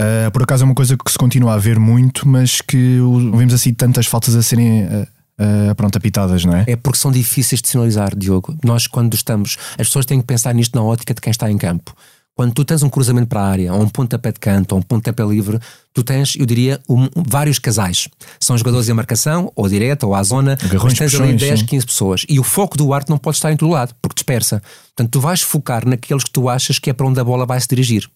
Uh, 0.00 0.30
por 0.32 0.42
acaso 0.42 0.64
é 0.64 0.66
uma 0.66 0.74
coisa 0.74 0.96
que 0.96 1.10
se 1.10 1.16
continua 1.16 1.54
a 1.54 1.58
ver 1.58 1.78
muito, 1.78 2.26
mas 2.28 2.60
que 2.60 2.98
vemos 3.32 3.54
assim 3.54 3.72
tantas 3.72 4.06
faltas 4.06 4.34
a 4.34 4.42
serem 4.42 4.84
uh, 4.84 5.06
uh, 5.38 5.74
pronto, 5.76 5.96
apitadas, 5.96 6.44
não 6.44 6.56
é? 6.56 6.64
É 6.66 6.76
porque 6.76 6.98
são 6.98 7.12
difíceis 7.12 7.62
de 7.62 7.68
sinalizar, 7.68 8.16
Diogo. 8.16 8.56
Nós, 8.64 8.86
quando 8.86 9.14
estamos, 9.14 9.56
as 9.78 9.86
pessoas 9.86 10.04
têm 10.04 10.20
que 10.20 10.26
pensar 10.26 10.52
nisto 10.52 10.74
na 10.74 10.82
ótica 10.82 11.14
de 11.14 11.20
quem 11.20 11.30
está 11.30 11.50
em 11.50 11.56
campo. 11.56 11.94
Quando 12.36 12.52
tu 12.52 12.64
tens 12.64 12.82
um 12.82 12.88
cruzamento 12.88 13.28
para 13.28 13.42
a 13.42 13.48
área, 13.48 13.72
ou 13.72 13.82
um 13.82 13.88
pontapé 13.88 14.32
de 14.32 14.40
canto, 14.40 14.72
ou 14.72 14.80
um 14.80 14.82
pontapé 14.82 15.24
livre, 15.24 15.60
tu 15.92 16.02
tens, 16.02 16.34
eu 16.36 16.44
diria, 16.44 16.80
um, 16.88 17.08
vários 17.14 17.60
casais. 17.60 18.08
São 18.40 18.58
jogadores 18.58 18.88
em 18.88 18.92
marcação, 18.92 19.52
ou 19.54 19.68
direta, 19.68 20.04
ou 20.04 20.16
à 20.16 20.22
zona, 20.24 20.54
Agarrões, 20.54 20.98
mas 20.98 21.12
tens 21.12 21.20
ali 21.20 21.36
10, 21.36 21.62
15 21.62 21.86
pessoas. 21.86 22.26
E 22.28 22.40
o 22.40 22.42
foco 22.42 22.76
do 22.76 22.92
arte 22.92 23.08
não 23.08 23.18
pode 23.18 23.36
estar 23.36 23.52
em 23.52 23.56
todo 23.56 23.70
lado, 23.70 23.94
porque 24.02 24.14
dispersa. 24.16 24.60
Portanto, 24.96 25.12
tu 25.12 25.20
vais 25.20 25.42
focar 25.42 25.86
naqueles 25.86 26.24
que 26.24 26.30
tu 26.30 26.48
achas 26.48 26.80
que 26.80 26.90
é 26.90 26.92
para 26.92 27.06
onde 27.06 27.20
a 27.20 27.24
bola 27.24 27.46
vai 27.46 27.60
se 27.60 27.68
dirigir. 27.68 28.10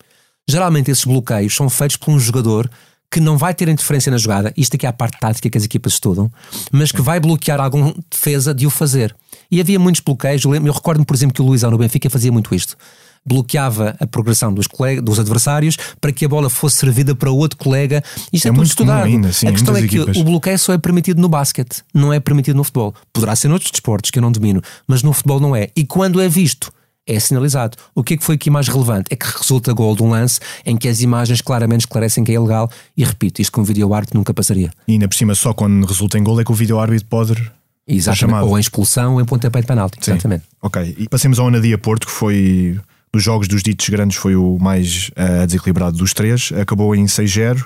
Geralmente 0.48 0.90
esses 0.90 1.04
bloqueios 1.04 1.54
são 1.54 1.68
feitos 1.68 1.96
por 1.96 2.10
um 2.10 2.18
jogador 2.18 2.70
que 3.10 3.20
não 3.20 3.38
vai 3.38 3.54
ter 3.54 3.68
interferência 3.68 4.10
na 4.10 4.18
jogada, 4.18 4.52
isto 4.56 4.74
aqui 4.74 4.86
é 4.86 4.88
a 4.88 4.92
parte 4.92 5.18
tática 5.18 5.48
que 5.48 5.56
as 5.56 5.64
equipas 5.64 5.94
estudam, 5.94 6.30
mas 6.70 6.92
que 6.92 7.00
vai 7.00 7.18
bloquear 7.18 7.60
algum 7.60 7.92
defesa 8.10 8.54
de 8.54 8.66
o 8.66 8.70
fazer. 8.70 9.14
E 9.50 9.60
havia 9.60 9.78
muitos 9.78 10.02
bloqueios, 10.02 10.44
eu, 10.44 10.54
eu 10.54 10.72
recordo-me, 10.72 11.06
por 11.06 11.14
exemplo, 11.16 11.34
que 11.34 11.40
o 11.40 11.44
Luizão 11.44 11.70
no 11.70 11.78
Benfica 11.78 12.10
fazia 12.10 12.30
muito 12.30 12.54
isto. 12.54 12.76
Bloqueava 13.24 13.96
a 13.98 14.06
progressão 14.06 14.52
dos, 14.52 14.66
colega, 14.66 15.02
dos 15.02 15.18
adversários 15.18 15.76
para 16.00 16.12
que 16.12 16.24
a 16.24 16.28
bola 16.28 16.48
fosse 16.48 16.76
servida 16.76 17.14
para 17.14 17.30
outro 17.30 17.58
colega. 17.58 18.02
Isto 18.32 18.46
é, 18.46 18.50
é 18.50 18.54
tudo 18.54 18.66
estudado. 18.66 19.04
Ainda, 19.04 19.32
sim, 19.32 19.48
a 19.48 19.52
questão 19.52 19.76
é 19.76 19.80
equipas. 19.80 20.14
que 20.14 20.20
o 20.20 20.24
bloqueio 20.24 20.58
só 20.58 20.72
é 20.72 20.78
permitido 20.78 21.20
no 21.20 21.28
basquete, 21.28 21.82
não 21.92 22.12
é 22.12 22.20
permitido 22.20 22.56
no 22.56 22.64
futebol. 22.64 22.94
Poderá 23.12 23.34
ser 23.34 23.48
noutros 23.48 23.70
desportos 23.70 24.10
que 24.10 24.18
eu 24.18 24.22
não 24.22 24.32
domino, 24.32 24.62
mas 24.86 25.02
no 25.02 25.12
futebol 25.12 25.40
não 25.40 25.56
é. 25.56 25.68
E 25.74 25.84
quando 25.84 26.20
é 26.20 26.28
visto 26.28 26.70
é 27.08 27.18
sinalizado. 27.18 27.76
O 27.94 28.04
que 28.04 28.14
é 28.14 28.16
que 28.18 28.22
foi 28.22 28.34
aqui 28.34 28.50
mais 28.50 28.68
relevante? 28.68 29.06
É 29.10 29.16
que 29.16 29.26
resulta 29.26 29.72
gol 29.72 29.96
de 29.96 30.02
um 30.02 30.10
lance 30.10 30.38
em 30.64 30.76
que 30.76 30.86
as 30.86 31.00
imagens 31.00 31.40
claramente 31.40 31.80
esclarecem 31.80 32.22
que 32.22 32.30
é 32.30 32.34
ilegal 32.34 32.70
e 32.96 33.02
repito, 33.02 33.40
isto 33.40 33.50
com 33.50 33.62
o 33.62 33.64
vídeo 33.64 33.92
árbitro 33.92 34.18
nunca 34.18 34.34
passaria. 34.34 34.70
E 34.86 34.92
ainda 34.92 35.08
por 35.08 35.16
cima, 35.16 35.34
só 35.34 35.54
quando 35.54 35.84
resulta 35.86 36.18
em 36.18 36.22
gol 36.22 36.38
é 36.40 36.44
que 36.44 36.52
o 36.52 36.54
vídeo 36.54 36.78
árbitro 36.78 37.06
pode. 37.08 37.50
Exatamente, 37.90 38.44
ou 38.44 38.58
em 38.58 38.60
expulsão 38.60 39.14
ou 39.14 39.20
em 39.20 39.24
pontapé 39.24 39.62
de 39.62 39.66
penalti. 39.66 39.96
Sim. 40.04 40.12
Exatamente. 40.12 40.44
Ok, 40.60 40.94
e 40.98 41.08
passemos 41.08 41.38
ao 41.38 41.48
Anadia 41.48 41.78
Porto, 41.78 42.06
que 42.06 42.12
foi 42.12 42.78
dos 43.10 43.22
jogos 43.22 43.48
dos 43.48 43.62
ditos 43.62 43.88
grandes, 43.88 44.18
foi 44.18 44.36
o 44.36 44.58
mais 44.60 45.10
uh, 45.10 45.46
desequilibrado 45.46 45.96
dos 45.96 46.12
três, 46.12 46.52
acabou 46.60 46.94
em 46.94 47.06
6-0. 47.06 47.64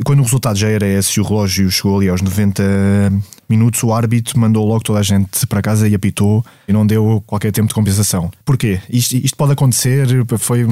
E 0.00 0.02
quando 0.02 0.20
o 0.20 0.22
resultado 0.22 0.58
já 0.58 0.68
era 0.68 0.86
esse 0.86 1.20
o 1.20 1.22
relógio 1.22 1.70
chegou 1.70 1.98
ali 1.98 2.08
aos 2.08 2.22
90 2.22 2.62
minutos, 3.50 3.82
o 3.82 3.92
árbitro 3.92 4.38
mandou 4.38 4.66
logo 4.66 4.82
toda 4.82 5.00
a 5.00 5.02
gente 5.02 5.46
para 5.46 5.60
casa 5.60 5.88
e 5.88 5.94
apitou 5.94 6.44
e 6.66 6.72
não 6.72 6.86
deu 6.86 7.22
qualquer 7.26 7.52
tempo 7.52 7.68
de 7.68 7.74
compensação. 7.74 8.30
Porquê? 8.44 8.80
Isto, 8.88 9.16
isto 9.16 9.36
pode 9.36 9.52
acontecer, 9.52 10.06
foi. 10.38 10.66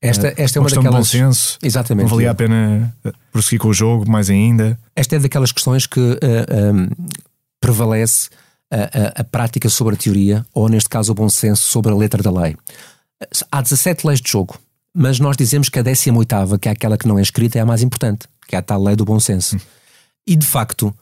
Esta, 0.00 0.28
eh, 0.28 0.34
esta 0.36 0.58
é 0.58 0.60
uma 0.60 0.68
daquelas. 0.68 0.92
De 0.92 0.98
bom 0.98 1.04
senso. 1.04 1.58
Exatamente. 1.62 2.04
Não 2.04 2.10
valia 2.10 2.30
a 2.30 2.34
pena 2.34 2.94
eh, 3.04 3.12
prosseguir 3.32 3.58
com 3.58 3.68
o 3.68 3.74
jogo, 3.74 4.08
mais 4.08 4.28
ainda. 4.28 4.78
Esta 4.94 5.16
é 5.16 5.18
daquelas 5.18 5.50
questões 5.50 5.86
que 5.86 5.98
uh, 5.98 6.18
eh, 6.22 6.72
um, 6.72 6.88
prevalece 7.58 8.28
a, 8.70 8.76
a, 8.76 9.20
a, 9.20 9.24
prática 9.24 9.68
sobre 9.68 9.94
a 9.94 9.96
teoria, 9.96 10.44
ou 10.52 10.68
neste 10.68 10.88
caso 10.88 11.12
o 11.12 11.14
bom 11.14 11.28
senso 11.28 11.64
sobre 11.64 11.90
a 11.90 11.94
letra 11.94 12.22
da 12.22 12.30
lei. 12.30 12.56
Há 13.50 13.62
17 13.62 14.06
leis 14.06 14.20
de 14.20 14.30
jogo, 14.30 14.58
mas 14.94 15.18
nós 15.18 15.36
dizemos 15.36 15.68
que 15.68 15.78
a 15.78 15.82
18, 15.82 16.58
que 16.58 16.68
é 16.68 16.72
aquela 16.72 16.98
que 16.98 17.08
não 17.08 17.18
é 17.18 17.22
escrita, 17.22 17.58
é 17.58 17.62
a 17.62 17.66
mais 17.66 17.82
importante 17.82 18.28
que 18.46 18.54
é 18.54 18.58
a 18.58 18.62
tal 18.62 18.82
lei 18.82 18.96
do 18.96 19.04
bom 19.04 19.18
senso. 19.18 19.56
Hum. 19.56 19.60
E 20.26 20.36
de 20.36 20.46
facto, 20.46 20.94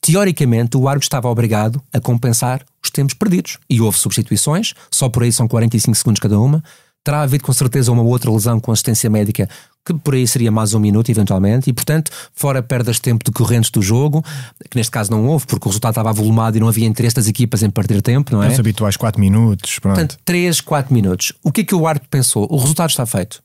teoricamente, 0.00 0.76
o 0.76 0.88
árbitro 0.88 1.06
estava 1.06 1.28
obrigado 1.28 1.82
a 1.92 2.00
compensar 2.00 2.62
os 2.82 2.90
tempos 2.90 3.14
perdidos. 3.14 3.58
E 3.68 3.80
houve 3.80 3.98
substituições, 3.98 4.74
só 4.90 5.08
por 5.08 5.22
aí 5.22 5.32
são 5.32 5.46
45 5.46 5.96
segundos 5.96 6.20
cada 6.20 6.38
uma. 6.38 6.62
Terá 7.02 7.22
havido 7.22 7.44
com 7.44 7.52
certeza 7.52 7.90
uma 7.90 8.02
outra 8.02 8.30
lesão 8.30 8.60
com 8.60 8.70
assistência 8.72 9.08
médica, 9.08 9.48
que 9.84 9.94
por 9.94 10.14
aí 10.14 10.26
seria 10.28 10.50
mais 10.50 10.74
um 10.74 10.78
minuto 10.78 11.10
eventualmente, 11.10 11.70
e 11.70 11.72
portanto, 11.72 12.12
fora 12.34 12.62
perdas 12.62 12.96
de 12.96 13.02
tempo 13.02 13.24
decorrentes 13.24 13.70
do 13.70 13.80
jogo, 13.80 14.22
que 14.68 14.76
neste 14.76 14.90
caso 14.90 15.10
não 15.10 15.26
houve, 15.26 15.46
porque 15.46 15.66
o 15.66 15.70
resultado 15.70 15.92
estava 15.92 16.12
volumado 16.12 16.58
e 16.58 16.60
não 16.60 16.68
havia 16.68 16.86
interesse 16.86 17.16
das 17.16 17.26
equipas 17.26 17.62
em 17.62 17.70
perder 17.70 18.02
tempo, 18.02 18.34
não 18.34 18.42
é? 18.42 18.48
Os 18.48 18.60
habituais 18.60 18.98
4 18.98 19.18
minutos, 19.18 19.78
pronto. 19.78 19.94
Portanto, 19.94 20.18
3, 20.26 20.60
4 20.60 20.92
minutos. 20.92 21.32
O 21.42 21.50
que 21.50 21.62
é 21.62 21.64
que 21.64 21.74
o 21.74 21.86
árbitro 21.86 22.10
pensou? 22.10 22.46
O 22.50 22.58
resultado 22.58 22.90
está 22.90 23.06
feito. 23.06 23.42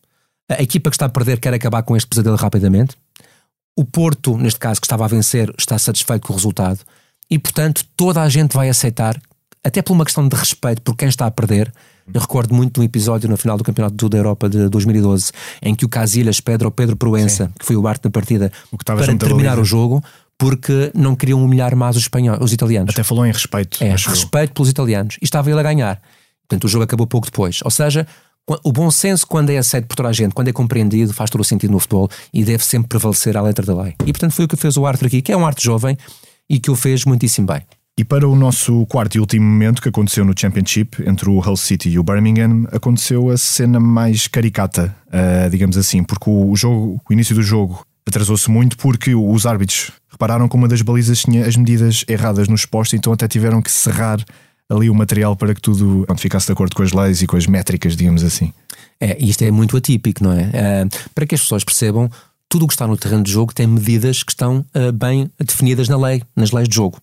A 0.50 0.62
equipa 0.62 0.90
que 0.90 0.96
está 0.96 1.06
a 1.06 1.10
perder 1.10 1.40
quer 1.40 1.54
acabar 1.54 1.82
com 1.84 1.96
este 1.96 2.08
pesadelo 2.08 2.36
rapidamente. 2.36 2.96
O 3.76 3.84
Porto, 3.84 4.38
neste 4.38 4.60
caso, 4.60 4.80
que 4.80 4.86
estava 4.86 5.06
a 5.06 5.08
vencer, 5.08 5.54
está 5.58 5.78
satisfeito 5.78 6.28
com 6.28 6.34
o 6.34 6.36
resultado 6.36 6.80
e, 7.30 7.38
portanto, 7.38 7.84
toda 7.98 8.22
a 8.22 8.30
gente 8.30 8.54
vai 8.54 8.70
aceitar, 8.70 9.20
até 9.64 9.82
por 9.82 9.94
uma 9.94 10.06
questão 10.06 10.28
de 10.28 10.36
respeito 10.36 10.82
por 10.82 10.96
quem 10.96 11.10
está 11.10 11.26
a 11.26 11.32
perder. 11.32 11.74
Eu 12.14 12.22
recordo 12.22 12.54
muito 12.54 12.76
de 12.76 12.80
um 12.82 12.84
episódio 12.84 13.28
no 13.28 13.36
final 13.36 13.58
do 13.58 13.64
Campeonato 13.64 14.08
da 14.08 14.18
Europa 14.18 14.48
de 14.48 14.70
2012 14.70 15.32
em 15.62 15.74
que 15.74 15.84
o 15.86 15.90
Casilhas 15.90 16.40
Pedro 16.40 16.70
Pedro 16.70 16.96
Proença, 16.96 17.48
Sim. 17.48 17.54
que 17.60 17.66
foi 17.66 17.76
o 17.76 17.88
arte 17.88 18.04
da 18.04 18.10
partida, 18.12 18.52
para 18.86 19.18
terminar 19.18 19.58
o 19.58 19.66
jogo, 19.66 20.04
porque 20.38 20.92
não 20.94 21.16
queriam 21.16 21.44
humilhar 21.44 21.76
mais 21.76 21.96
os 21.96 22.04
espanhóis, 22.04 22.40
os 22.42 22.54
italianos. 22.54 22.94
Até 22.94 23.04
falou 23.04 23.26
em 23.26 23.32
respeito. 23.32 23.84
É, 23.84 23.92
respeito 23.92 24.54
pelos 24.54 24.70
italianos. 24.70 25.18
E 25.22 25.26
estava 25.26 25.50
ele 25.50 25.60
a 25.60 25.64
ganhar. 25.64 26.02
Portanto, 26.48 26.66
o 26.66 26.68
jogo 26.68 26.84
acabou 26.84 27.08
pouco 27.08 27.26
depois. 27.26 27.60
Ou 27.64 27.72
seja, 27.72 28.06
o 28.64 28.72
bom 28.72 28.92
senso, 28.92 29.26
quando 29.26 29.50
é 29.50 29.58
aceito 29.58 29.88
por 29.88 29.96
toda 29.96 30.10
a 30.10 30.14
gente, 30.14 30.34
quando 30.34 30.50
é 30.50 30.54
compreendido, 30.54 31.14
faz 31.14 31.30
todo 31.30 31.42
o 31.42 31.44
sentido 31.44 31.72
no 31.72 31.80
futebol 31.80 32.10
e 32.34 32.44
deve 32.44 32.64
sempre 32.64 32.90
prevalecer 32.90 33.36
à 33.36 33.42
letra 33.42 33.66
da 33.66 33.82
lei. 33.82 33.96
E 34.06 34.12
portanto 34.12 34.34
foi 34.34 34.46
o 34.46 34.48
que 34.48 34.56
fez 34.56 34.78
o 34.78 34.86
Arthur 34.86 35.08
aqui, 35.08 35.22
que 35.22 35.32
é 35.32 35.38
um 35.38 35.46
arte 35.46 35.64
jovem 35.64 35.98
e 36.50 36.60
que 36.60 36.70
o 36.70 36.76
fez 36.76 37.06
muitíssimo 37.06 37.48
bem. 37.48 37.62
E 37.98 38.04
para 38.04 38.28
o 38.28 38.36
nosso 38.36 38.86
quarto 38.88 39.16
e 39.16 39.20
último 39.20 39.46
momento 39.46 39.82
que 39.82 39.88
aconteceu 39.88 40.26
no 40.26 40.34
Championship 40.38 41.02
entre 41.08 41.30
o 41.30 41.40
Hull 41.40 41.56
City 41.56 41.90
e 41.90 41.98
o 41.98 42.04
Birmingham, 42.04 42.68
aconteceu 42.72 43.30
a 43.30 43.38
cena 43.38 43.80
mais 43.80 44.28
caricata, 44.28 44.94
uh, 45.08 45.50
digamos 45.50 45.78
assim, 45.78 46.04
porque 46.04 46.30
o, 46.30 46.54
jogo, 46.58 47.02
o 47.10 47.14
início 47.14 47.34
do 47.34 47.42
jogo 47.42 47.86
atrasou-se 48.06 48.52
muito 48.52 48.78
porque 48.78 49.16
os 49.16 49.46
árbitros 49.46 49.92
repararam 50.12 50.50
que 50.50 50.56
uma 50.56 50.68
das 50.68 50.82
balizas 50.82 51.22
tinha 51.22 51.48
as 51.48 51.56
medidas 51.56 52.04
erradas 52.08 52.50
nos 52.50 52.66
postos, 52.66 53.00
então 53.00 53.14
até 53.14 53.30
tiveram 53.30 53.62
que 53.62 53.72
serrar 53.72 54.20
ali 54.70 54.90
o 54.90 54.96
material 54.96 55.36
para 55.36 55.54
que 55.54 55.62
tudo 55.62 56.06
ficasse 56.18 56.48
de 56.48 56.54
acordo 56.54 56.76
com 56.76 56.84
as 56.84 56.92
leis 56.92 57.22
e 57.22 57.28
com 57.28 57.38
as 57.38 57.48
métricas, 57.48 57.96
digamos 57.96 58.24
assim. 58.24 58.52
É, 59.00 59.18
isto 59.24 59.44
é 59.44 59.52
muito 59.52 59.76
atípico, 59.78 60.24
não 60.24 60.32
é? 60.32 60.44
Uh, 60.46 61.10
para 61.14 61.26
que 61.26 61.36
as 61.36 61.42
pessoas 61.42 61.64
percebam, 61.64 62.10
tudo 62.50 62.66
o 62.66 62.68
que 62.68 62.74
está 62.74 62.88
no 62.88 62.98
terreno 62.98 63.24
de 63.24 63.32
jogo 63.32 63.54
tem 63.54 63.68
medidas 63.68 64.24
que 64.24 64.32
estão 64.32 64.66
uh, 64.76 64.92
bem 64.92 65.30
definidas 65.40 65.90
na 65.90 65.98
lei, 65.98 66.24
nas 66.36 66.52
leis 66.52 66.68
de 66.68 66.76
jogo. 66.76 67.00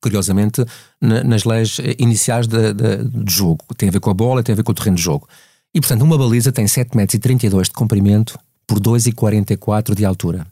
Curiosamente, 0.00 0.64
na, 1.00 1.22
nas 1.22 1.44
leis 1.44 1.78
iniciais 1.98 2.46
de, 2.46 2.72
de, 2.72 3.04
de, 3.04 3.32
jogo. 3.32 3.64
Tem 3.76 3.88
a 3.88 3.92
ver 3.92 4.00
com 4.00 4.10
a 4.10 4.14
bola, 4.14 4.42
tem 4.42 4.52
a 4.54 4.56
ver 4.56 4.62
com 4.62 4.72
o 4.72 4.74
terreno 4.74 4.96
de 4.96 5.02
jogo. 5.02 5.28
E, 5.74 5.80
portanto, 5.80 6.02
uma 6.02 6.16
baliza 6.16 6.50
tem 6.50 6.64
7,32 6.64 6.94
metros 6.96 7.68
de 7.68 7.74
comprimento 7.74 8.38
por 8.66 8.80
2,44 8.80 9.94
de 9.94 10.04
altura. 10.04 10.46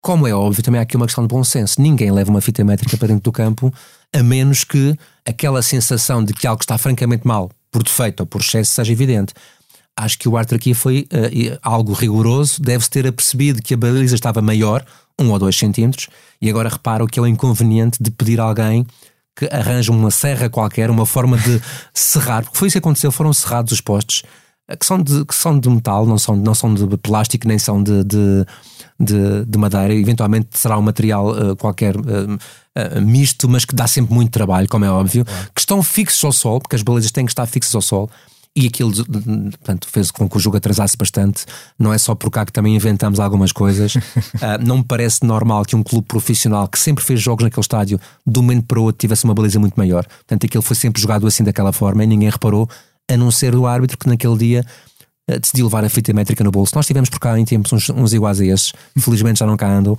Como 0.00 0.26
é 0.26 0.34
óbvio, 0.34 0.62
também 0.62 0.78
há 0.78 0.82
aqui 0.82 0.96
uma 0.96 1.06
questão 1.06 1.24
de 1.24 1.28
bom 1.28 1.44
senso. 1.44 1.80
Ninguém 1.80 2.10
leva 2.10 2.30
uma 2.30 2.40
fita 2.40 2.64
métrica 2.64 2.96
para 2.96 3.08
dentro 3.08 3.24
do 3.24 3.32
campo, 3.32 3.72
a 4.14 4.22
menos 4.22 4.64
que 4.64 4.96
aquela 5.26 5.60
sensação 5.62 6.24
de 6.24 6.32
que 6.32 6.46
algo 6.46 6.62
está 6.62 6.78
francamente 6.78 7.26
mal, 7.26 7.50
por 7.70 7.82
defeito 7.82 8.20
ou 8.20 8.26
por 8.26 8.40
excesso, 8.40 8.72
seja 8.72 8.92
evidente. 8.92 9.34
Acho 9.96 10.18
que 10.18 10.28
o 10.28 10.36
Arthur 10.36 10.54
aqui 10.54 10.72
foi 10.72 11.06
uh, 11.12 11.58
algo 11.62 11.92
rigoroso, 11.92 12.62
deve-se 12.62 12.88
ter 12.88 13.06
apercebido 13.06 13.60
que 13.60 13.74
a 13.74 13.76
baliza 13.76 14.14
estava 14.14 14.40
maior, 14.40 14.84
um 15.18 15.30
ou 15.30 15.38
dois 15.38 15.56
centímetros, 15.56 16.08
e 16.40 16.48
agora 16.48 16.70
repara 16.70 17.04
o 17.04 17.06
que 17.06 17.18
é 17.18 17.22
o 17.22 17.26
inconveniente 17.26 18.02
de 18.02 18.10
pedir 18.10 18.40
a 18.40 18.44
alguém 18.44 18.86
que 19.36 19.46
arranje 19.46 19.90
uma 19.90 20.10
serra 20.10 20.48
qualquer, 20.48 20.90
uma 20.90 21.04
forma 21.04 21.36
de 21.36 21.60
serrar, 21.92 22.42
porque 22.42 22.58
foi 22.58 22.68
isso 22.68 22.74
que 22.74 22.78
aconteceu, 22.78 23.12
foram 23.12 23.32
serrados 23.34 23.72
os 23.72 23.80
postes, 23.80 24.22
eh, 24.22 24.49
que 24.78 24.86
são 24.86 25.02
de, 25.02 25.24
que 25.24 25.34
são 25.34 25.58
de 25.58 25.68
metal, 25.68 26.06
não 26.06 26.18
são, 26.18 26.36
não 26.36 26.54
são 26.54 26.72
de 26.74 26.96
plástico, 26.96 27.48
nem 27.48 27.58
são 27.58 27.82
de, 27.82 28.04
de 28.04 28.46
de, 29.00 29.46
de 29.46 29.58
madeira, 29.58 29.94
eventualmente 29.94 30.48
será 30.52 30.78
um 30.78 30.82
material 30.82 31.30
uh, 31.30 31.56
qualquer 31.56 31.96
uh, 31.96 32.00
uh, 32.02 33.00
misto, 33.00 33.48
mas 33.48 33.64
que 33.64 33.74
dá 33.74 33.86
sempre 33.86 34.14
muito 34.14 34.30
trabalho, 34.30 34.68
como 34.68 34.84
é 34.84 34.90
óbvio, 34.90 35.24
que 35.54 35.60
estão 35.60 35.82
fixos 35.82 36.22
ao 36.22 36.32
sol, 36.32 36.60
porque 36.60 36.76
as 36.76 36.82
balizas 36.82 37.10
têm 37.10 37.24
que 37.24 37.32
estar 37.32 37.46
fixas 37.46 37.74
ao 37.74 37.80
sol. 37.80 38.10
E 38.54 38.66
aquilo 38.66 38.92
portanto, 39.04 39.86
fez 39.88 40.10
com 40.10 40.28
que 40.28 40.36
o 40.36 40.40
jogo 40.40 40.56
atrasasse 40.56 40.96
bastante. 40.96 41.46
Não 41.78 41.94
é 41.94 41.98
só 41.98 42.16
por 42.16 42.30
cá 42.30 42.44
que 42.44 42.52
também 42.52 42.74
inventamos 42.74 43.20
algumas 43.20 43.52
coisas. 43.52 43.94
não 44.60 44.78
me 44.78 44.84
parece 44.84 45.24
normal 45.24 45.64
que 45.64 45.76
um 45.76 45.84
clube 45.84 46.08
profissional 46.08 46.66
que 46.66 46.76
sempre 46.76 47.04
fez 47.04 47.20
jogos 47.20 47.44
naquele 47.44 47.60
estádio, 47.60 48.00
de 48.26 48.38
um 48.40 48.42
momento 48.42 48.66
para 48.66 48.80
o 48.80 48.82
outro, 48.82 48.98
tivesse 48.98 49.22
uma 49.22 49.34
baliza 49.34 49.60
muito 49.60 49.76
maior. 49.76 50.04
Portanto, 50.04 50.46
aquilo 50.46 50.64
foi 50.64 50.74
sempre 50.74 51.00
jogado 51.00 51.28
assim 51.28 51.44
daquela 51.44 51.72
forma 51.72 52.02
e 52.02 52.08
ninguém 52.08 52.28
reparou, 52.28 52.68
a 53.10 53.16
não 53.16 53.30
ser 53.30 53.54
o 53.54 53.66
árbitro 53.66 53.98
que 53.98 54.06
naquele 54.06 54.36
dia 54.38 54.64
decidiu 55.38 55.66
levar 55.66 55.84
a 55.84 55.88
fita 55.88 56.12
métrica 56.12 56.42
no 56.42 56.50
bolso. 56.50 56.72
Nós 56.74 56.86
tivemos 56.86 57.08
por 57.08 57.20
cá 57.20 57.38
em 57.38 57.44
tempos 57.44 57.72
uns, 57.72 57.90
uns 57.90 58.12
iguais 58.12 58.40
a 58.40 58.44
esses, 58.44 58.72
felizmente 58.98 59.38
já 59.38 59.46
não 59.46 59.56
cá 59.56 59.68
andam, 59.68 59.96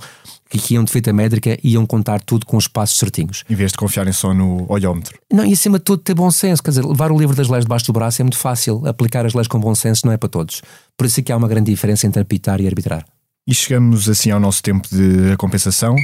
que 0.50 0.74
iam 0.74 0.84
de 0.84 0.92
fita 0.92 1.12
métrica 1.12 1.56
e 1.62 1.72
iam 1.72 1.86
contar 1.86 2.20
tudo 2.20 2.44
com 2.44 2.56
os 2.56 2.68
passos 2.68 2.98
certinhos. 2.98 3.44
Em 3.48 3.54
vez 3.54 3.72
de 3.72 3.78
confiarem 3.78 4.12
só 4.12 4.34
no 4.34 4.66
olhómetro. 4.70 5.18
Não, 5.32 5.46
e 5.46 5.52
acima 5.52 5.78
de 5.78 5.84
tudo 5.84 6.02
ter 6.02 6.14
bom 6.14 6.30
senso, 6.30 6.62
quer 6.62 6.70
dizer, 6.70 6.84
levar 6.84 7.10
o 7.10 7.18
livro 7.18 7.34
das 7.34 7.48
leis 7.48 7.64
debaixo 7.64 7.86
do 7.86 7.92
braço 7.92 8.20
é 8.20 8.24
muito 8.24 8.36
fácil, 8.36 8.86
aplicar 8.86 9.24
as 9.24 9.32
leis 9.32 9.48
com 9.48 9.58
bom 9.58 9.74
senso 9.74 10.04
não 10.04 10.12
é 10.12 10.18
para 10.18 10.28
todos. 10.28 10.60
Por 10.96 11.06
isso 11.06 11.20
é 11.20 11.22
que 11.22 11.32
há 11.32 11.36
uma 11.36 11.48
grande 11.48 11.70
diferença 11.70 12.06
entre 12.06 12.20
apitar 12.20 12.60
e 12.60 12.66
arbitrar. 12.66 13.04
E 13.46 13.54
chegamos 13.54 14.08
assim 14.08 14.30
ao 14.30 14.38
nosso 14.38 14.62
tempo 14.62 14.86
de 14.90 15.36
compensação. 15.38 15.96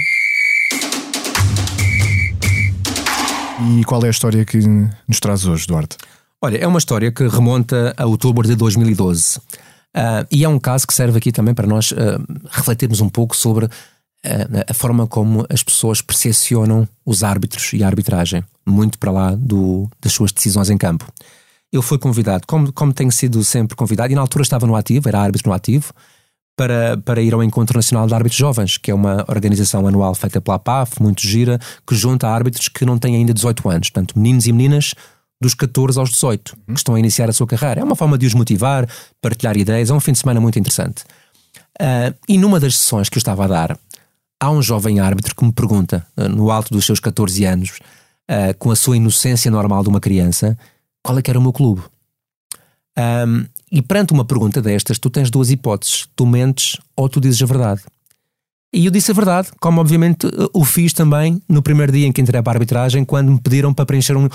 E 3.71 3.85
qual 3.85 4.03
é 4.05 4.07
a 4.07 4.11
história 4.11 4.45
que 4.45 4.59
nos 5.07 5.21
traz 5.21 5.45
hoje, 5.45 5.67
Duarte? 5.67 5.97
Olha, 6.40 6.57
é 6.59 6.66
uma 6.66 6.78
história 6.78 7.11
que 7.11 7.26
remonta 7.26 7.92
a 7.97 8.07
outubro 8.07 8.47
de 8.47 8.54
2012. 8.54 9.38
Uh, 9.38 9.42
ah, 9.95 10.26
e 10.30 10.45
é 10.45 10.49
um 10.49 10.59
caso 10.59 10.87
que 10.87 10.95
serve 10.95 11.18
aqui 11.18 11.33
também 11.33 11.52
para 11.52 11.66
nós 11.66 11.90
uh, 11.90 11.97
refletirmos 12.50 13.00
um 13.00 13.09
pouco 13.09 13.37
sobre 13.37 13.66
uh, 13.66 13.71
a 14.68 14.73
forma 14.73 15.09
como 15.09 15.45
as 15.50 15.64
pessoas 15.64 16.00
percepcionam 16.00 16.88
os 17.04 17.25
árbitros 17.25 17.73
e 17.73 17.83
a 17.83 17.88
arbitragem, 17.88 18.45
muito 18.64 19.00
para 19.00 19.11
lá 19.11 19.35
do, 19.35 19.90
das 20.00 20.12
suas 20.12 20.30
decisões 20.30 20.71
em 20.71 20.78
campo. 20.78 21.04
Eu 21.73 21.83
fui 21.83 21.99
convidado, 21.99 22.47
como, 22.47 22.73
como 22.73 22.92
tenho 22.92 23.11
sido 23.11 23.42
sempre 23.42 23.76
convidado, 23.76 24.12
e 24.12 24.14
na 24.14 24.21
altura 24.21 24.42
estava 24.42 24.64
no 24.64 24.76
ativo, 24.76 25.09
era 25.09 25.21
árbitro 25.21 25.50
no 25.50 25.54
ativo, 25.54 25.92
para, 26.57 26.97
para 26.99 27.21
ir 27.21 27.35
ao 27.35 27.42
Encontro 27.42 27.76
Nacional 27.76 28.07
de 28.07 28.14
Árbitros 28.14 28.38
Jovens, 28.38 28.78
que 28.78 28.92
é 28.92 28.95
uma 28.95 29.25
organização 29.28 29.87
anual 29.88 30.14
feita 30.14 30.40
pela 30.40 30.59
PAF, 30.59 31.02
muito 31.02 31.23
gira, 31.23 31.59
que 31.87 31.97
junta 31.97 32.28
árbitros 32.28 32.68
que 32.68 32.85
não 32.85 32.97
têm 32.97 33.16
ainda 33.16 33.35
18 33.35 33.68
anos, 33.68 33.90
portanto, 33.90 34.16
meninos 34.16 34.47
e 34.47 34.52
meninas 34.52 34.95
dos 35.40 35.54
14 35.54 35.99
aos 35.99 36.11
18, 36.11 36.57
que 36.66 36.73
estão 36.75 36.95
a 36.95 36.99
iniciar 36.99 37.28
a 37.28 37.33
sua 37.33 37.47
carreira. 37.47 37.80
É 37.80 37.85
uma 37.85 37.95
forma 37.95 38.18
de 38.18 38.26
os 38.26 38.35
motivar, 38.35 38.88
partilhar 39.21 39.57
ideias, 39.57 39.90
é 39.90 39.95
um 39.95 40.00
fim 40.00 40.12
de 40.12 40.18
semana 40.18 40.40
muito 40.40 40.59
interessante. 40.59 41.04
Uh, 41.80 42.14
e 42.28 42.37
numa 42.37 42.59
das 42.59 42.76
sessões 42.76 43.09
que 43.09 43.16
eu 43.16 43.21
estava 43.21 43.45
a 43.45 43.49
dar, 43.49 43.78
há 44.40 44.50
um 44.50 44.61
jovem 44.61 44.99
árbitro 44.99 45.35
que 45.35 45.45
me 45.45 45.52
pergunta, 45.52 46.04
uh, 46.16 46.28
no 46.28 46.50
alto 46.50 46.73
dos 46.73 46.85
seus 46.85 46.99
14 46.99 47.45
anos, 47.45 47.78
uh, 48.28 48.57
com 48.59 48.71
a 48.71 48.76
sua 48.76 48.97
inocência 48.97 49.50
normal 49.50 49.83
de 49.83 49.88
uma 49.88 50.00
criança, 50.00 50.59
qual 51.02 51.16
é 51.18 51.23
que 51.23 51.30
era 51.30 51.38
o 51.38 51.42
meu 51.42 51.52
clube? 51.52 51.83
Um, 52.99 53.47
e 53.71 53.80
perante 53.80 54.12
uma 54.12 54.25
pergunta 54.25 54.61
destas, 54.61 54.99
tu 54.99 55.09
tens 55.09 55.30
duas 55.30 55.50
hipóteses: 55.50 56.09
tu 56.16 56.26
mentes 56.26 56.78
ou 56.97 57.09
tu 57.09 57.21
dizes 57.21 57.40
a 57.42 57.47
verdade. 57.47 57.83
E 58.73 58.85
eu 58.85 58.90
disse 58.90 59.11
a 59.11 59.14
verdade, 59.14 59.49
como 59.61 59.80
obviamente 59.80 60.26
o 60.52 60.64
fiz 60.64 60.92
também 60.92 61.40
no 61.49 61.62
primeiro 61.62 61.90
dia 61.92 62.07
em 62.07 62.12
que 62.12 62.21
entrei 62.21 62.42
para 62.42 62.52
a 62.52 62.57
arbitragem, 62.57 63.04
quando 63.04 63.33
me 63.33 63.40
pediram 63.40 63.73
para 63.73 63.87
preencher 63.87 64.14
um, 64.16 64.28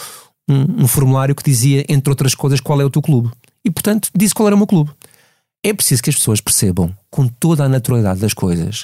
um, 0.50 0.84
um, 0.84 0.88
formulário 0.88 1.36
que 1.36 1.44
dizia, 1.44 1.86
entre 1.88 2.10
outras 2.10 2.36
coisas, 2.36 2.60
qual 2.60 2.80
é 2.82 2.86
o 2.86 2.90
teu 2.90 3.02
clube. 3.02 3.30
E 3.64 3.72
portanto 3.72 4.10
disse 4.16 4.34
qual 4.34 4.48
era 4.48 4.56
o 4.56 4.58
meu 4.58 4.68
clube. 4.68 4.92
É 5.64 5.74
preciso 5.74 6.04
que 6.04 6.10
as 6.10 6.16
pessoas 6.16 6.42
percebam, 6.42 6.94
com 7.10 7.28
toda 7.28 7.64
a 7.64 7.70
naturalidade 7.70 8.20
das 8.20 8.34
coisas, 8.34 8.84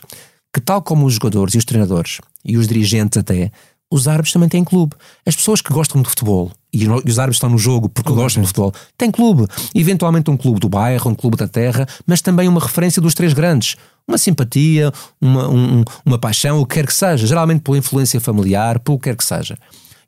que 0.54 0.62
tal 0.62 0.82
como 0.82 1.06
os 1.06 1.14
jogadores 1.14 1.54
e 1.54 1.58
os 1.58 1.66
treinadores, 1.66 2.20
e 2.46 2.58
os 2.58 2.68
dirigentes 2.68 3.18
até, 3.18 3.52
os 3.92 4.08
árbitros 4.08 4.32
também 4.32 4.48
têm 4.48 4.64
clube. 4.64 4.96
As 5.26 5.36
pessoas 5.36 5.62
que 5.62 5.74
gostam 5.74 6.02
de 6.02 6.08
futebol 6.08 6.52
e 6.72 6.88
os 6.88 7.18
árbitros 7.18 7.38
estão 7.38 7.50
no 7.50 7.58
jogo 7.58 7.90
porque 7.90 8.14
gostam 8.14 8.44
de 8.44 8.48
futebol, 8.48 8.72
têm 8.98 9.10
clube. 9.10 9.48
Eventualmente 9.74 10.30
um 10.30 10.38
clube 10.38 10.60
do 10.60 10.70
bairro, 10.70 11.10
um 11.10 11.16
clube 11.16 11.36
da 11.36 11.48
terra, 11.48 11.88
mas 12.06 12.22
também 12.22 12.48
uma 12.48 12.60
referência 12.60 13.02
dos 13.02 13.16
três 13.16 13.34
grandes. 13.34 13.76
Uma 14.08 14.18
simpatia, 14.18 14.92
uma, 15.20 15.50
um, 15.50 15.84
uma 16.06 16.20
paixão, 16.20 16.60
o 16.60 16.66
que 16.66 16.76
quer 16.76 16.86
que 16.86 16.94
seja. 16.94 17.26
Geralmente 17.26 17.62
pela 17.62 17.78
influência 17.78 18.22
familiar, 18.22 18.80
pelo 18.80 19.00
que 19.00 19.06
quer 19.06 19.16
que 19.16 19.24
seja. 19.26 19.58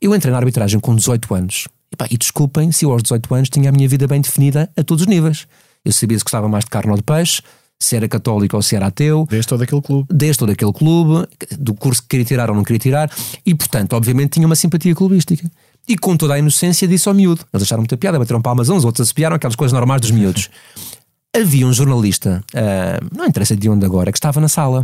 Eu 0.01 0.15
entrei 0.15 0.31
na 0.31 0.39
arbitragem 0.39 0.79
com 0.79 0.95
18 0.95 1.35
anos. 1.35 1.67
E, 1.91 1.95
pá, 1.95 2.07
e 2.09 2.17
desculpem 2.17 2.71
se 2.71 2.85
eu 2.85 2.91
aos 2.91 3.03
18 3.03 3.35
anos 3.35 3.49
tinha 3.49 3.69
a 3.69 3.71
minha 3.71 3.87
vida 3.87 4.07
bem 4.07 4.19
definida 4.19 4.67
a 4.75 4.83
todos 4.83 5.03
os 5.03 5.07
níveis. 5.07 5.45
Eu 5.85 5.91
sabia 5.91 6.17
se 6.17 6.23
gostava 6.23 6.49
mais 6.49 6.63
de 6.63 6.71
carne 6.71 6.89
ou 6.89 6.97
de 6.97 7.03
peixe, 7.03 7.43
se 7.79 7.95
era 7.95 8.07
católico 8.07 8.55
ou 8.55 8.63
se 8.63 8.75
era 8.75 8.87
ateu. 8.87 9.27
Desde 9.29 9.47
todo 9.47 9.61
aquele 9.61 9.81
clube. 9.81 10.07
Desde 10.11 10.39
todo 10.39 10.49
aquele 10.49 10.73
clube, 10.73 11.27
do 11.59 11.75
curso 11.75 12.01
que 12.01 12.07
queria 12.07 12.25
tirar 12.25 12.49
ou 12.49 12.55
não 12.55 12.63
queria 12.63 12.79
tirar, 12.79 13.11
e 13.45 13.53
portanto, 13.53 13.93
obviamente, 13.93 14.31
tinha 14.31 14.47
uma 14.47 14.55
simpatia 14.55 14.95
clubística. 14.95 15.47
E 15.87 15.95
com 15.95 16.17
toda 16.17 16.33
a 16.33 16.39
inocência 16.39 16.87
disse 16.87 17.07
ao 17.07 17.13
miúdo. 17.13 17.45
Eles 17.53 17.63
acharam 17.63 17.81
muita 17.81 17.95
piada, 17.95 18.17
bateram 18.17 18.41
palmas 18.41 18.69
uns, 18.69 18.83
outros 18.83 19.07
assobiaram, 19.07 19.35
aquelas 19.35 19.55
coisas 19.55 19.73
normais 19.73 20.01
dos 20.01 20.09
miúdos. 20.09 20.49
Havia 21.35 21.67
um 21.67 21.73
jornalista, 21.73 22.43
uh, 22.55 23.15
não 23.15 23.27
interessa 23.27 23.55
de 23.55 23.69
onde 23.69 23.85
agora, 23.85 24.11
que 24.11 24.17
estava 24.17 24.41
na 24.41 24.47
sala 24.47 24.83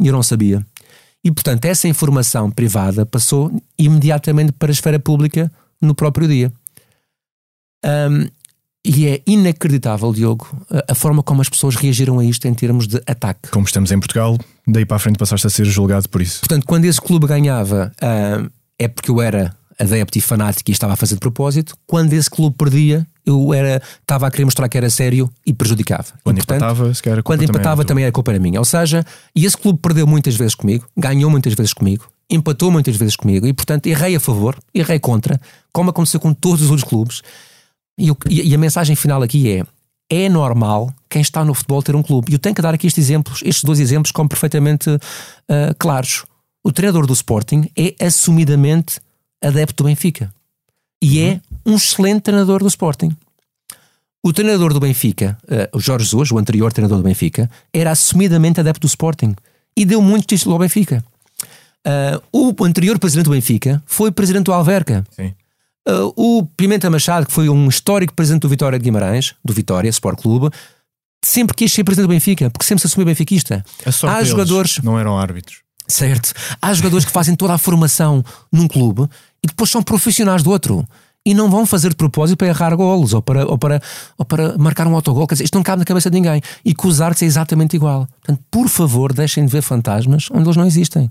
e 0.00 0.08
eu 0.08 0.12
não 0.12 0.22
sabia. 0.22 0.64
E 1.24 1.32
portanto, 1.32 1.64
essa 1.64 1.88
informação 1.88 2.50
privada 2.50 3.06
passou 3.06 3.50
imediatamente 3.78 4.52
para 4.52 4.70
a 4.70 4.72
esfera 4.72 5.00
pública 5.00 5.50
no 5.80 5.94
próprio 5.94 6.28
dia. 6.28 6.52
Um, 7.84 8.28
e 8.86 9.06
é 9.06 9.22
inacreditável, 9.26 10.12
Diogo, 10.12 10.46
a 10.86 10.94
forma 10.94 11.22
como 11.22 11.40
as 11.40 11.48
pessoas 11.48 11.74
reagiram 11.74 12.18
a 12.18 12.24
isto 12.24 12.46
em 12.46 12.52
termos 12.52 12.86
de 12.86 13.02
ataque. 13.06 13.48
Como 13.48 13.64
estamos 13.64 13.90
em 13.90 13.98
Portugal, 13.98 14.38
daí 14.66 14.84
para 14.84 14.98
a 14.98 15.00
frente 15.00 15.16
passaste 15.16 15.46
a 15.46 15.50
ser 15.50 15.64
julgado 15.64 16.06
por 16.10 16.20
isso. 16.20 16.40
Portanto, 16.40 16.66
quando 16.66 16.84
esse 16.84 17.00
clube 17.00 17.26
ganhava, 17.26 17.90
uh, 17.96 18.50
é 18.78 18.86
porque 18.86 19.10
eu 19.10 19.22
era 19.22 19.56
adepto 19.78 20.18
e 20.18 20.20
fanático 20.20 20.70
e 20.70 20.72
estava 20.72 20.92
a 20.92 20.96
fazer 20.96 21.14
de 21.14 21.20
propósito. 21.20 21.74
Quando 21.86 22.12
esse 22.12 22.28
clube 22.28 22.56
perdia, 22.58 23.06
eu 23.26 23.54
era, 23.54 23.82
estava 24.00 24.26
a 24.26 24.30
querer 24.30 24.44
mostrar 24.44 24.68
que 24.68 24.76
era 24.76 24.90
sério 24.90 25.30
e 25.46 25.52
prejudicava. 25.52 26.06
Quando 26.22 26.36
e, 26.36 26.40
portanto, 26.40 26.62
empatava, 26.62 26.94
se 26.94 27.02
calhar 27.02 27.22
quando 27.22 27.42
empatava 27.42 27.84
também, 27.84 28.04
era 28.04 28.12
culpa 28.12 28.32
era 28.32 28.38
minha. 28.38 28.58
Ou 28.58 28.64
seja, 28.64 29.04
e 29.34 29.46
esse 29.46 29.56
clube 29.56 29.78
perdeu 29.80 30.06
muitas 30.06 30.36
vezes 30.36 30.54
comigo, 30.54 30.86
ganhou 30.96 31.30
muitas 31.30 31.54
vezes 31.54 31.72
comigo, 31.72 32.06
empatou 32.28 32.70
muitas 32.70 32.96
vezes 32.96 33.16
comigo 33.16 33.46
e, 33.46 33.52
portanto, 33.52 33.86
errei 33.86 34.16
a 34.16 34.20
favor, 34.20 34.56
errei 34.74 34.98
contra, 34.98 35.40
como 35.72 35.90
aconteceu 35.90 36.20
com 36.20 36.32
todos 36.32 36.62
os 36.62 36.70
outros 36.70 36.88
clubes. 36.88 37.22
E, 37.98 38.08
eu, 38.08 38.16
e 38.28 38.54
a 38.54 38.58
mensagem 38.58 38.96
final 38.96 39.22
aqui 39.22 39.50
é: 39.50 39.64
é 40.10 40.28
normal 40.28 40.92
quem 41.08 41.22
está 41.22 41.44
no 41.44 41.54
futebol 41.54 41.82
ter 41.82 41.96
um 41.96 42.02
clube. 42.02 42.30
E 42.30 42.34
eu 42.34 42.38
tenho 42.38 42.54
que 42.54 42.62
dar 42.62 42.74
aqui 42.74 42.86
estes 42.86 43.04
exemplos, 43.04 43.40
estes 43.42 43.64
dois 43.64 43.80
exemplos, 43.80 44.12
como 44.12 44.28
perfeitamente 44.28 44.90
uh, 44.90 45.74
claros. 45.78 46.24
O 46.62 46.72
treinador 46.72 47.06
do 47.06 47.12
Sporting 47.12 47.70
é 47.76 47.94
assumidamente 48.04 48.98
adepto 49.42 49.84
do 49.84 49.86
Benfica 49.86 50.32
e 51.02 51.20
é 51.20 51.40
um 51.64 51.76
excelente 51.76 52.22
treinador 52.22 52.60
do 52.60 52.68
Sporting. 52.68 53.16
O 54.22 54.32
treinador 54.32 54.72
do 54.72 54.80
Benfica, 54.80 55.36
uh, 55.44 55.76
o 55.76 55.80
Jorge 55.80 56.04
Jesus, 56.04 56.30
o 56.30 56.38
anterior 56.38 56.72
treinador 56.72 56.98
do 56.98 57.04
Benfica, 57.04 57.50
era 57.72 57.90
assumidamente 57.90 58.58
adepto 58.58 58.80
do 58.80 58.86
Sporting 58.86 59.34
e 59.76 59.84
deu 59.84 60.00
muitos 60.00 60.26
títulos 60.26 60.54
ao 60.54 60.58
Benfica. 60.58 61.04
Uh, 61.86 62.54
o 62.58 62.64
anterior 62.64 62.98
presidente 62.98 63.26
do 63.26 63.32
Benfica 63.32 63.82
foi 63.84 64.10
presidente 64.10 64.46
do 64.46 64.52
Alverca. 64.52 65.04
Uh, 65.86 66.12
o 66.16 66.46
Pimenta 66.56 66.88
Machado, 66.88 67.26
que 67.26 67.32
foi 67.32 67.50
um 67.50 67.68
histórico 67.68 68.14
presidente 68.14 68.42
do 68.42 68.48
Vitória 68.48 68.78
de 68.78 68.84
Guimarães, 68.84 69.34
do 69.44 69.52
Vitória 69.52 69.90
Sport 69.90 70.22
Clube, 70.22 70.48
sempre 71.22 71.54
quis 71.54 71.70
ser 71.72 71.84
presidente 71.84 72.06
do 72.06 72.14
Benfica, 72.14 72.48
porque 72.48 72.64
sempre 72.64 72.80
se 72.80 72.86
assumiu 72.86 73.06
benfiquista. 73.06 73.62
Há 74.04 74.24
jogadores. 74.24 74.78
Não 74.82 74.98
eram 74.98 75.18
árbitros. 75.18 75.58
Certo. 75.86 76.32
Há 76.62 76.72
jogadores 76.72 77.04
que 77.04 77.12
fazem 77.12 77.34
toda 77.34 77.52
a 77.52 77.58
formação 77.58 78.24
num 78.50 78.66
clube 78.66 79.02
e 79.42 79.46
depois 79.46 79.70
são 79.70 79.82
profissionais 79.82 80.42
do 80.42 80.50
outro. 80.50 80.86
E 81.26 81.32
não 81.32 81.50
vão 81.50 81.64
fazer 81.64 81.88
de 81.88 81.96
propósito 81.96 82.36
para 82.36 82.48
errar 82.48 82.76
golos 82.76 83.14
ou 83.14 83.22
para, 83.22 83.46
ou 83.46 83.56
para, 83.56 83.80
ou 84.18 84.24
para 84.24 84.58
marcar 84.58 84.86
um 84.86 84.94
autogol. 84.94 85.26
Quer 85.26 85.36
dizer, 85.36 85.44
isto 85.44 85.54
não 85.54 85.62
cabe 85.62 85.78
na 85.78 85.84
cabeça 85.84 86.10
de 86.10 86.20
ninguém. 86.20 86.42
E 86.64 86.74
com 86.74 86.86
os 86.86 87.00
artes 87.00 87.22
é 87.22 87.26
exatamente 87.26 87.74
igual. 87.74 88.06
Portanto, 88.20 88.44
por 88.50 88.68
favor, 88.68 89.12
deixem 89.12 89.46
de 89.46 89.50
ver 89.50 89.62
fantasmas 89.62 90.28
onde 90.30 90.44
eles 90.44 90.56
não 90.56 90.66
existem. 90.66 91.10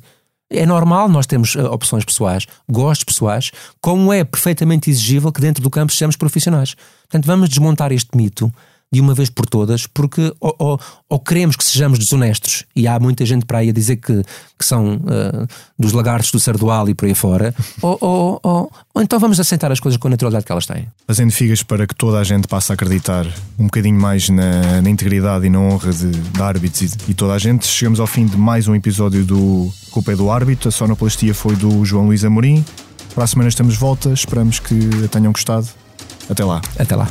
É 0.50 0.66
normal 0.68 1.10
nós 1.10 1.26
temos 1.26 1.56
uh, 1.56 1.66
opções 1.66 2.06
pessoais, 2.06 2.46
gostos 2.70 3.04
pessoais, 3.04 3.52
como 3.82 4.14
é 4.14 4.24
perfeitamente 4.24 4.90
exigível 4.90 5.32
que 5.32 5.42
dentro 5.42 5.64
do 5.64 5.70
campo 5.70 5.92
sejamos 5.92 6.16
profissionais. 6.16 6.76
Portanto, 7.04 7.26
vamos 7.26 7.50
desmontar 7.50 7.92
este 7.92 8.16
mito 8.16 8.54
de 8.94 9.02
uma 9.02 9.16
vez 9.16 9.28
por 9.28 9.48
todas, 9.48 9.88
porque 9.88 10.32
ou, 10.40 10.56
ou, 10.60 10.80
ou, 11.10 11.20
queremos 11.20 11.56
que 11.56 11.64
sejamos 11.64 11.98
desonestos, 11.98 12.64
e 12.76 12.88
há 12.88 13.00
muita 13.00 13.26
gente 13.26 13.44
para 13.44 13.58
aí 13.58 13.70
a 13.70 13.74
dizer 13.74 13.96
que, 13.96 14.22
que 14.58 14.64
são 14.64 14.98
uh, 14.98 15.48
dos 15.78 15.94
lagartos 15.94 16.32
do 16.32 16.40
Sardual 16.40 16.88
e 16.88 16.94
por 16.94 17.08
aí 17.08 17.16
fora, 17.16 17.56
ou, 17.82 17.98
ou, 18.00 18.40
ou, 18.44 19.02
então 19.02 19.20
vamos 19.20 19.40
aceitar 19.40 19.72
as 19.72 19.80
coisas 19.80 19.98
com 19.98 20.08
a 20.08 20.12
naturalidade 20.12 20.46
que 20.46 20.52
elas 20.52 20.68
têm. 20.68 20.86
Fazendo 21.08 21.32
figas 21.32 21.64
para 21.64 21.88
que 21.88 21.96
toda 21.96 22.20
a 22.20 22.24
gente 22.24 22.48
passe 22.48 22.72
a 22.72 22.76
acreditar 22.76 23.26
um 23.58 23.64
bocadinho 23.64 24.00
mais 24.00 24.30
na, 24.30 24.80
na 24.84 24.90
integridade 24.92 25.48
e 25.48 25.50
na 25.50 25.60
honra 25.60 25.92
de, 25.92 26.12
de 26.12 26.42
árbitros 26.42 26.94
e, 26.94 27.12
e, 27.12 27.14
toda 27.16 27.34
a 27.34 27.40
gente, 27.40 27.66
chegamos 27.66 28.00
ao 28.00 28.06
fim 28.06 28.28
de 28.28 28.38
mais 28.38 28.68
um 28.68 28.76
episódio 28.76 29.26
do 29.26 29.74
Culpa 29.90 30.12
é 30.12 30.16
do 30.16 30.30
Árbitro. 30.30 30.70
A 30.70 30.72
sonoplastia 30.72 31.34
foi 31.34 31.56
do 31.56 31.84
João 31.84 32.06
Luís 32.06 32.24
Amorim. 32.24 32.64
Para 33.16 33.24
a 33.24 33.28
semana 33.28 33.50
estamos 33.50 33.74
de 33.74 33.80
volta, 33.80 34.10
esperamos 34.10 34.60
que 34.60 34.76
a 35.04 35.08
tenham 35.08 35.32
gostado. 35.32 35.68
Até 36.30 36.46
lá. 36.46 36.62
Até 36.78 36.96
lá. 36.96 37.08